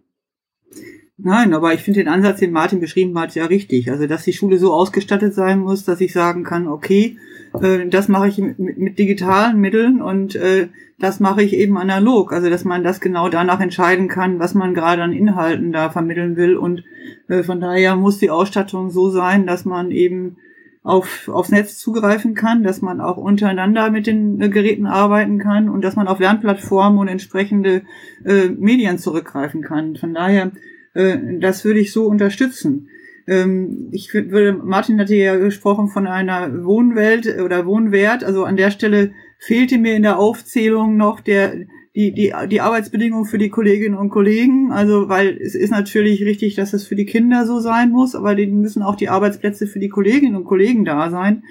[1.22, 3.92] Nein, aber ich finde den Ansatz, den Martin beschrieben hat, ja richtig.
[3.92, 7.18] Also, dass die Schule so ausgestattet sein muss, dass ich sagen kann, okay,
[7.62, 12.32] äh, das mache ich mit, mit, digitalen Mitteln und äh, das mache ich eben analog.
[12.32, 16.38] Also, dass man das genau danach entscheiden kann, was man gerade an Inhalten da vermitteln
[16.38, 16.56] will.
[16.56, 16.86] Und
[17.28, 20.38] äh, von daher muss die Ausstattung so sein, dass man eben
[20.84, 25.68] auf, aufs Netz zugreifen kann, dass man auch untereinander mit den äh, Geräten arbeiten kann
[25.68, 27.82] und dass man auf Lernplattformen und entsprechende
[28.24, 29.98] äh, Medien zurückgreifen kann.
[29.98, 30.52] Von daher
[30.94, 32.90] das würde ich so unterstützen.
[33.30, 38.24] Ähm, ich würde, Martin hatte ja gesprochen von einer Wohnwelt oder Wohnwert.
[38.24, 41.54] Also an der Stelle fehlte mir in der Aufzählung noch der,
[41.96, 44.72] die, die, die Arbeitsbedingungen für die Kolleginnen und Kollegen.
[44.72, 48.34] Also, weil es ist natürlich richtig, dass es für die Kinder so sein muss, aber
[48.34, 51.44] die müssen auch die Arbeitsplätze für die Kolleginnen und Kollegen da sein.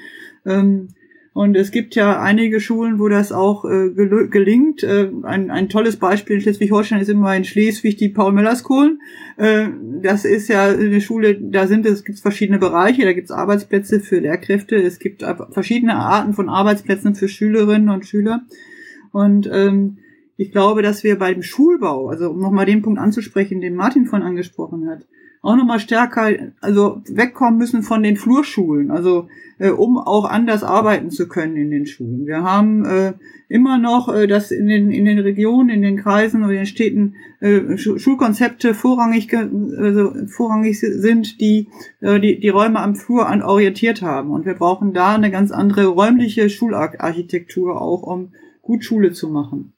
[0.45, 0.89] Ähm,
[1.39, 4.83] und es gibt ja einige Schulen, wo das auch äh, gel gelingt.
[4.83, 8.99] Äh, ein, ein tolles Beispiel in Schleswig-Holstein ist immer in Schleswig die Paul-Müller-School.
[9.37, 9.69] Äh,
[10.03, 14.01] das ist ja eine Schule, da sind es, gibt verschiedene Bereiche, da gibt es Arbeitsplätze
[14.01, 18.43] für Lehrkräfte, es gibt verschiedene Arten von Arbeitsplätzen für Schülerinnen und Schüler.
[19.13, 19.99] Und ähm,
[20.37, 24.23] ich glaube, dass wir beim Schulbau, also um nochmal den Punkt anzusprechen, den Martin von
[24.23, 25.07] angesprochen hat,
[25.49, 26.31] auch nochmal stärker,
[26.61, 31.71] also wegkommen müssen von den Flurschulen, also äh, um auch anders arbeiten zu können in
[31.71, 32.27] den Schulen.
[32.27, 33.15] Wir haben äh,
[33.49, 36.67] immer noch, äh, dass in den, in den Regionen, in den Kreisen oder in den
[36.67, 41.69] Städten äh, Schulkonzepte vorrangig, also vorrangig sind, die,
[42.01, 44.31] äh, die die Räume am Flur an orientiert haben.
[44.31, 49.73] Und wir brauchen da eine ganz andere räumliche Schularchitektur auch, um gut Schule zu machen.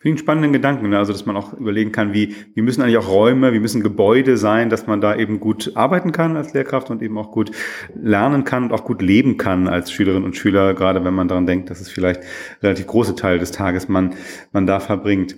[0.00, 0.98] Finde ich einen spannenden Gedanken, ne?
[0.98, 4.36] also dass man auch überlegen kann, wie, wie müssen eigentlich auch Räume, wie müssen Gebäude
[4.36, 7.50] sein, dass man da eben gut arbeiten kann als Lehrkraft und eben auch gut
[7.96, 11.46] lernen kann und auch gut leben kann als Schülerin und Schüler, gerade wenn man daran
[11.46, 12.20] denkt, dass es vielleicht
[12.62, 14.14] relativ große Teil des Tages man,
[14.52, 15.34] man da verbringt.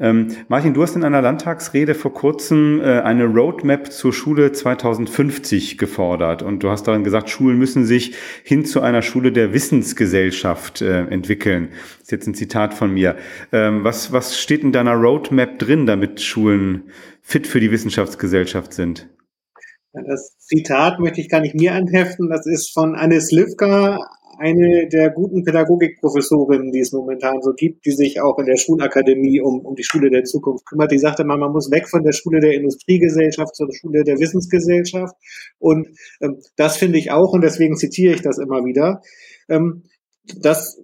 [0.00, 5.78] Ähm, Martin, du hast in einer Landtagsrede vor kurzem äh, eine Roadmap zur Schule 2050
[5.78, 10.82] gefordert und du hast darin gesagt, Schulen müssen sich hin zu einer Schule der Wissensgesellschaft
[10.82, 11.68] äh, entwickeln.
[11.70, 13.16] Das ist jetzt ein Zitat von mir.
[13.52, 16.90] Ähm, was, was steht in deiner Roadmap drin, damit Schulen
[17.22, 19.08] fit für die Wissenschaftsgesellschaft sind?
[19.92, 22.28] Das Zitat möchte ich gar nicht mir anheften.
[22.28, 24.00] Das ist von Anne Slivka,
[24.38, 29.40] eine der guten Pädagogikprofessorinnen, die es momentan so gibt, die sich auch in der Schulakademie
[29.40, 30.92] um, um die Schule der Zukunft kümmert.
[30.92, 35.14] Die sagte mal, man muss weg von der Schule der Industriegesellschaft zur Schule der Wissensgesellschaft.
[35.58, 35.88] Und
[36.20, 39.00] ähm, das finde ich auch, und deswegen zitiere ich das immer wieder.
[39.48, 39.84] Ähm,
[40.40, 40.78] das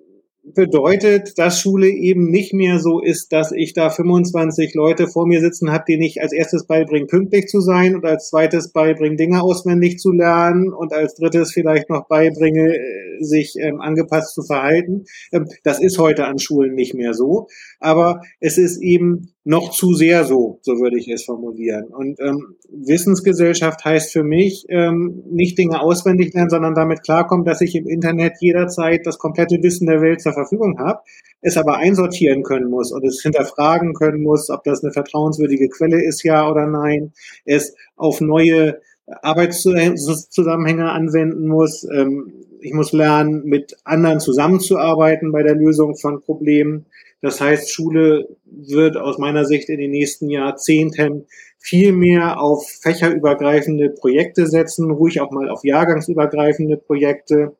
[0.55, 5.41] bedeutet, dass Schule eben nicht mehr so ist, dass ich da 25 Leute vor mir
[5.41, 9.43] sitzen habe, denen ich als erstes beibringe, pünktlich zu sein und als zweites beibringe, Dinge
[9.43, 12.75] auswendig zu lernen und als drittes vielleicht noch beibringe,
[13.21, 15.05] sich ähm, angepasst zu verhalten.
[15.33, 19.95] Ähm, das ist heute an Schulen nicht mehr so, aber es ist eben noch zu
[19.95, 21.87] sehr so, so würde ich es formulieren.
[21.87, 27.61] Und ähm, Wissensgesellschaft heißt für mich ähm, nicht Dinge auswendig lernen, sondern damit klarkommen, dass
[27.63, 31.01] ich im Internet jederzeit das komplette Wissen der Welt zur Verfügung habe,
[31.41, 36.03] es aber einsortieren können muss und es hinterfragen können muss, ob das eine vertrauenswürdige Quelle
[36.03, 37.13] ist, ja oder nein,
[37.45, 38.81] es auf neue
[39.23, 41.85] Arbeitszusammenhänge anwenden muss.
[41.85, 46.87] Ähm, ich muss lernen, mit anderen zusammenzuarbeiten bei der Lösung von Problemen.
[47.23, 51.27] Das heißt, Schule wird aus meiner Sicht in den nächsten Jahrzehnten
[51.59, 57.57] viel mehr auf fächerübergreifende Projekte setzen, ruhig auch mal auf jahrgangsübergreifende Projekte.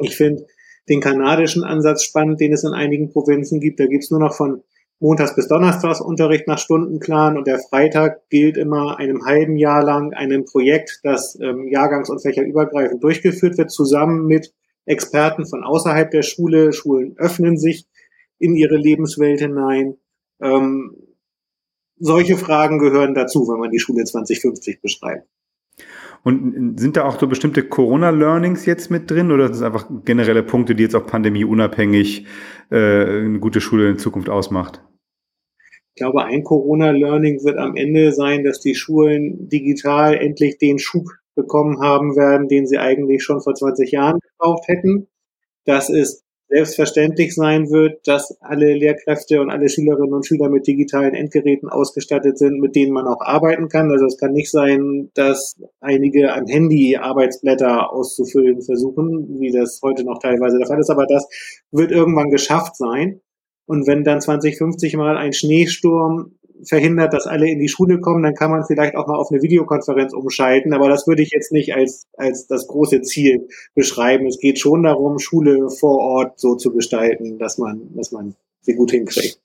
[0.00, 0.46] Ich finde
[0.88, 3.80] den kanadischen Ansatz spannend, den es in einigen Provinzen gibt.
[3.80, 4.62] Da gibt's nur noch von
[4.98, 10.14] Montags bis Donnerstags Unterricht nach Stundenplan und der Freitag gilt immer einem halben Jahr lang
[10.14, 14.54] einem Projekt, das ähm, jahrgangs- und fächerübergreifend durchgeführt wird, zusammen mit
[14.86, 16.72] Experten von außerhalb der Schule.
[16.72, 17.86] Schulen öffnen sich
[18.38, 19.96] in ihre Lebenswelt hinein.
[20.40, 20.96] Ähm,
[21.98, 25.28] solche Fragen gehören dazu, wenn man die Schule 2050 beschreibt.
[26.26, 30.42] Und sind da auch so bestimmte Corona-Learnings jetzt mit drin oder sind es einfach generelle
[30.42, 32.26] Punkte, die jetzt auch pandemieunabhängig
[32.68, 34.82] äh, eine gute Schule in Zukunft ausmacht?
[35.94, 41.04] Ich glaube, ein Corona-Learning wird am Ende sein, dass die Schulen digital endlich den Schub
[41.36, 45.06] bekommen haben werden, den sie eigentlich schon vor 20 Jahren gebraucht hätten.
[45.64, 51.14] Das ist selbstverständlich sein wird, dass alle Lehrkräfte und alle Schülerinnen und Schüler mit digitalen
[51.14, 53.90] Endgeräten ausgestattet sind, mit denen man auch arbeiten kann.
[53.90, 60.04] Also es kann nicht sein, dass einige am Handy Arbeitsblätter auszufüllen versuchen, wie das heute
[60.04, 60.90] noch teilweise der Fall ist.
[60.90, 61.26] Aber das
[61.72, 63.20] wird irgendwann geschafft sein.
[63.66, 68.34] Und wenn dann 2050 mal ein Schneesturm verhindert, dass alle in die Schule kommen, dann
[68.34, 70.72] kann man vielleicht auch mal auf eine Videokonferenz umschalten.
[70.72, 74.26] Aber das würde ich jetzt nicht als, als das große Ziel beschreiben.
[74.26, 78.74] Es geht schon darum, Schule vor Ort so zu gestalten, dass man, dass man sie
[78.74, 79.40] gut hinkriegt.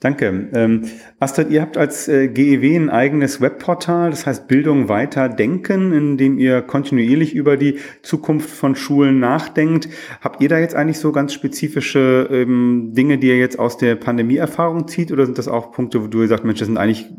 [0.00, 0.48] Danke.
[0.54, 0.84] Ähm,
[1.18, 6.16] Astrid, ihr habt als äh, GEW ein eigenes Webportal, das heißt Bildung weiter denken, in
[6.16, 9.88] dem ihr kontinuierlich über die Zukunft von Schulen nachdenkt.
[10.20, 13.96] Habt ihr da jetzt eigentlich so ganz spezifische ähm, Dinge, die ihr jetzt aus der
[13.96, 17.10] Pandemieerfahrung zieht, oder sind das auch Punkte, wo du sagt, Mensch, das sind eigentlich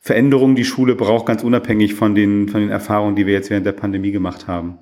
[0.00, 3.64] Veränderungen, die Schule braucht, ganz unabhängig von den, von den Erfahrungen, die wir jetzt während
[3.64, 4.78] der Pandemie gemacht haben?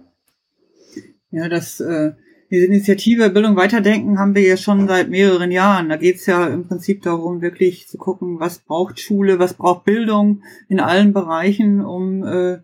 [1.30, 2.12] Ja, das äh
[2.52, 5.88] diese Initiative Bildung weiterdenken haben wir ja schon seit mehreren Jahren.
[5.88, 9.84] Da geht es ja im Prinzip darum, wirklich zu gucken, was braucht Schule, was braucht
[9.86, 12.58] Bildung in allen Bereichen, um äh,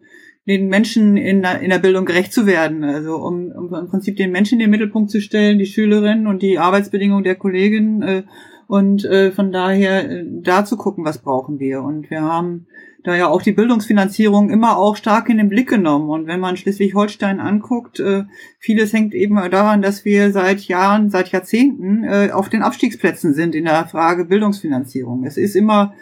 [0.46, 2.85] den Menschen in der, in der Bildung gerecht zu werden.
[2.85, 6.42] Also um, um im Prinzip den Menschen in den Mittelpunkt zu stellen, die Schülerinnen und
[6.42, 8.03] die Arbeitsbedingungen der Kolleginnen.
[8.03, 8.22] Äh,
[8.66, 11.83] und äh, von daher äh, da zu gucken, was brauchen wir.
[11.83, 12.66] Und wir haben
[13.05, 16.11] da ja auch die Bildungsfinanzierung immer auch stark in den Blick genommen.
[16.11, 18.25] Und wenn man Schleswig-Holstein anguckt, äh,
[18.59, 23.55] vieles hängt eben daran, dass wir seit Jahren, seit Jahrzehnten äh, auf den Abstiegsplätzen sind
[23.55, 25.25] in der Frage Bildungsfinanzierung.
[25.25, 25.95] Es ist immer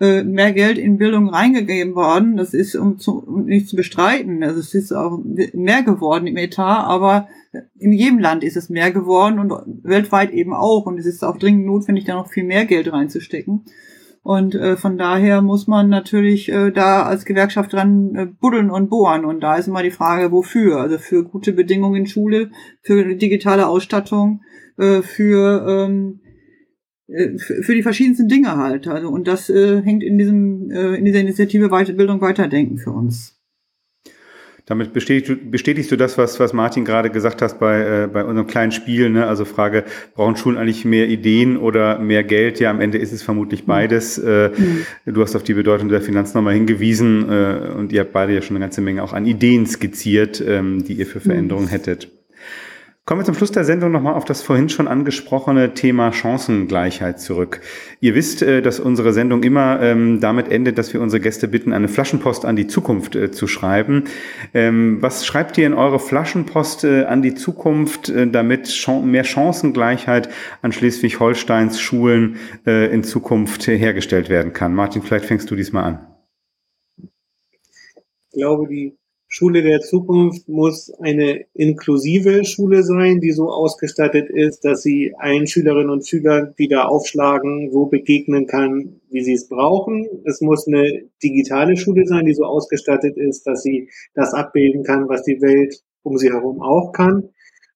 [0.00, 2.36] äh, mehr Geld in Bildung reingegeben worden.
[2.36, 4.42] Das ist um, zu, um nicht zu bestreiten.
[4.42, 5.18] Also es ist auch
[5.52, 7.28] mehr geworden im Etat, aber
[7.78, 10.86] in jedem Land ist es mehr geworden und weltweit eben auch.
[10.86, 13.64] Und es ist auch dringend notwendig, da noch viel mehr Geld reinzustecken.
[14.28, 18.90] Und äh, von daher muss man natürlich äh, da als Gewerkschaft dran äh, buddeln und
[18.90, 19.24] bohren.
[19.24, 20.76] Und da ist immer die Frage, wofür?
[20.76, 22.50] Also für gute Bedingungen in Schule,
[22.82, 24.42] für digitale Ausstattung,
[24.76, 26.20] äh, für, ähm,
[27.06, 28.86] äh, für, die verschiedensten Dinge halt.
[28.86, 33.37] Also und das äh, hängt in diesem äh, in dieser Initiative Weiterbildung weiterdenken für uns.
[34.68, 38.22] Damit bestätigst du, bestätigst du das, was, was Martin gerade gesagt hast bei, äh, bei
[38.22, 39.08] unserem kleinen Spiel.
[39.08, 39.26] Ne?
[39.26, 42.60] Also Frage, brauchen Schulen eigentlich mehr Ideen oder mehr Geld?
[42.60, 43.66] Ja, am Ende ist es vermutlich mhm.
[43.66, 44.18] beides.
[44.18, 44.84] Äh, mhm.
[45.06, 48.42] Du hast auf die Bedeutung der Finanz nochmal hingewiesen äh, und ihr habt beide ja
[48.42, 51.70] schon eine ganze Menge auch an Ideen skizziert, ähm, die ihr für Veränderungen mhm.
[51.70, 52.17] hättet.
[53.08, 57.62] Kommen wir zum Schluss der Sendung nochmal auf das vorhin schon angesprochene Thema Chancengleichheit zurück.
[58.00, 61.72] Ihr wisst, äh, dass unsere Sendung immer ähm, damit endet, dass wir unsere Gäste bitten,
[61.72, 64.04] eine Flaschenpost an die Zukunft äh, zu schreiben.
[64.52, 70.28] Ähm, was schreibt ihr in eure Flaschenpost äh, an die Zukunft, damit mehr Chancengleichheit
[70.60, 74.74] an Schleswig-Holsteins Schulen in Zukunft hergestellt werden kann?
[74.74, 76.06] Martin, vielleicht fängst du diesmal an.
[78.32, 78.98] Ich glaube, die
[79.30, 85.46] Schule der Zukunft muss eine inklusive Schule sein, die so ausgestattet ist, dass sie allen
[85.46, 90.08] Schülerinnen und Schülern, die da aufschlagen, so begegnen kann, wie sie es brauchen.
[90.24, 95.10] Es muss eine digitale Schule sein, die so ausgestattet ist, dass sie das abbilden kann,
[95.10, 97.28] was die Welt um sie herum auch kann.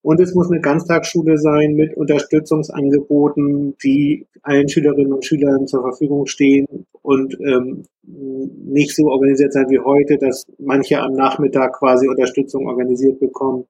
[0.03, 6.27] Und es muss eine Ganztagsschule sein mit Unterstützungsangeboten, die allen Schülerinnen und Schülern zur Verfügung
[6.27, 6.67] stehen
[7.03, 13.21] und ähm, nicht so organisiert sein wie heute, dass manche am Nachmittag quasi Unterstützung organisiert
[13.21, 13.65] bekommen,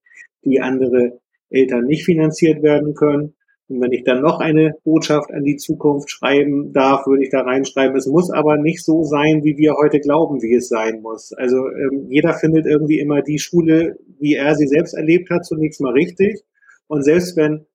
[0.45, 1.19] die andere
[1.51, 3.35] Eltern nicht finanziert werden können.
[3.69, 7.41] Und wenn ich dann noch eine Botschaft an die Zukunft schreiben darf, würde ich da
[7.41, 11.33] reinschreiben, es muss aber nicht so sein, wie wir heute glauben, wie es sein muss.
[11.33, 15.81] Also ähm, jeder findet irgendwie immer die Schule, wie er sie selbst erlebt hat, zunächst
[15.81, 16.43] mal richtig.
[16.87, 17.67] Und selbst wenn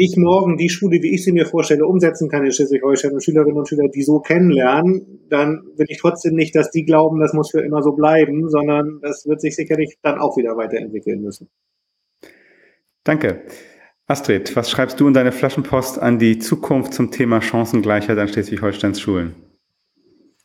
[0.00, 3.58] ich morgen die Schule, wie ich sie mir vorstelle, umsetzen kann in Schleswig-Holstein und Schülerinnen
[3.58, 7.50] und Schüler, die so kennenlernen, dann will ich trotzdem nicht, dass die glauben, das muss
[7.50, 11.48] für immer so bleiben, sondern das wird sich sicherlich dann auch wieder weiterentwickeln müssen.
[13.02, 13.42] Danke.
[14.10, 19.02] Astrid, was schreibst du in deine Flaschenpost an die Zukunft zum Thema Chancengleichheit an Schleswig-Holsteins
[19.02, 19.34] Schulen?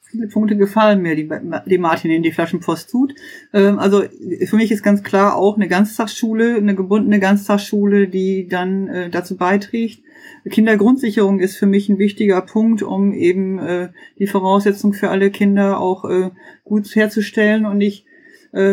[0.02, 1.30] Viele Punkte gefallen mir, die,
[1.68, 3.16] die Martin in die Flaschenpost tut.
[3.54, 4.04] Ähm, also
[4.48, 9.38] für mich ist ganz klar auch eine Ganztagsschule, eine gebundene Ganztagsschule, die dann äh, dazu
[9.38, 10.04] beiträgt.
[10.50, 13.90] Kindergrundsicherung ist für mich ein wichtiger Punkt, um eben äh,
[14.20, 16.32] die Voraussetzung für alle Kinder auch äh,
[16.66, 17.66] gut herzustellen.
[17.66, 18.06] Und ich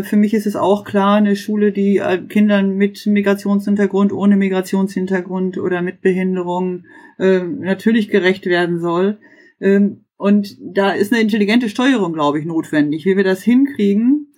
[0.03, 5.57] für mich ist es auch klar, eine Schule, die äh, Kindern mit Migrationshintergrund, ohne Migrationshintergrund
[5.57, 6.85] oder mit Behinderung
[7.19, 9.19] äh, natürlich gerecht werden soll.
[9.59, 13.07] Ähm, und da ist eine intelligente Steuerung, glaube ich, notwendig.
[13.07, 14.30] Wie wir das hinkriegen, äh,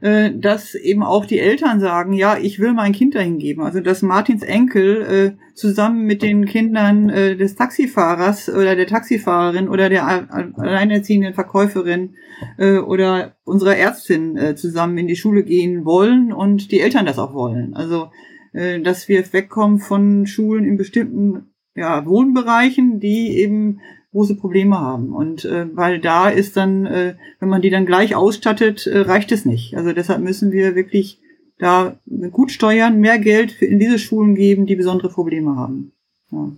[0.00, 3.62] dass eben auch die Eltern sagen, ja, ich will mein Kind dahin geben.
[3.62, 9.68] Also dass Martins Enkel äh, zusammen mit den Kindern äh, des Taxifahrers oder der Taxifahrerin
[9.68, 12.16] oder der alleinerziehenden Verkäuferin
[12.58, 17.18] äh, oder unserer Ärztin äh, zusammen in die Schule gehen wollen und die Eltern das
[17.18, 17.74] auch wollen.
[17.74, 18.10] Also
[18.52, 23.80] äh, dass wir wegkommen von Schulen in bestimmten ja, Wohnbereichen, die eben
[24.14, 25.12] große Probleme haben.
[25.12, 29.32] Und äh, weil da ist dann, äh, wenn man die dann gleich ausstattet, äh, reicht
[29.32, 29.76] es nicht.
[29.76, 31.20] Also deshalb müssen wir wirklich
[31.58, 31.98] da
[32.30, 35.92] gut steuern, mehr Geld für in diese Schulen geben, die besondere Probleme haben.
[36.30, 36.52] Ja.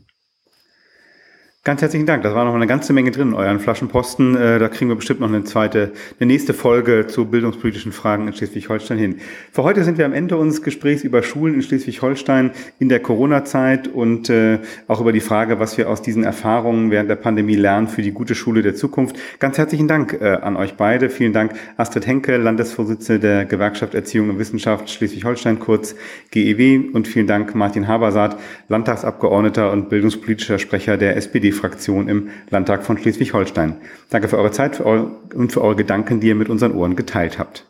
[1.67, 2.23] Ganz herzlichen Dank.
[2.23, 4.37] Das war noch eine ganze Menge drin in euren Flaschenposten.
[4.37, 5.91] Äh, da kriegen wir bestimmt noch eine zweite,
[6.21, 9.17] eine nächste Folge zu bildungspolitischen Fragen in Schleswig-Holstein hin.
[9.51, 13.89] Für heute sind wir am Ende unseres Gesprächs über Schulen in Schleswig-Holstein in der Corona-Zeit
[13.89, 17.89] und äh, auch über die Frage, was wir aus diesen Erfahrungen während der Pandemie lernen
[17.89, 19.17] für die gute Schule der Zukunft.
[19.41, 21.11] Ganz herzlichen Dank äh, an euch beide.
[21.11, 25.97] Vielen Dank Astrid Henke, Landesvorsitzende der Gewerkschaft Erziehung und Wissenschaft Schleswig-Holstein, kurz
[26.31, 26.93] GEW.
[26.93, 28.39] Und vielen Dank Martin Habersaat,
[28.69, 33.77] Landtagsabgeordneter und bildungspolitischer Sprecher der SPD fraktion im Landtag von Schleswig-Holstein.
[34.11, 37.67] Danke für eure Zeit und für eure Gedanken, die ihr mit unseren Ohren geteilt habt.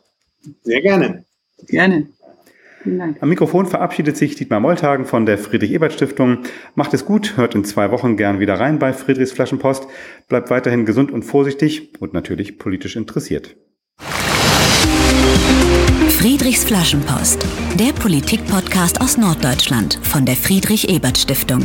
[0.63, 1.25] Sehr gerne.
[1.69, 2.09] Gerne.
[3.21, 6.39] Am Mikrofon verabschiedet sich Dietmar Moltagen von der Friedrich-Ebert-Stiftung.
[6.77, 9.89] Macht es gut, hört in zwei Wochen gern wieder rein bei Friedrichs Flaschenpost.
[10.29, 13.57] Bleibt weiterhin gesund und vorsichtig und natürlich politisch interessiert.
[16.11, 17.45] Friedrichs Flaschenpost,
[17.79, 21.63] der Politik-Podcast aus Norddeutschland von der Friedrich-Ebert-Stiftung.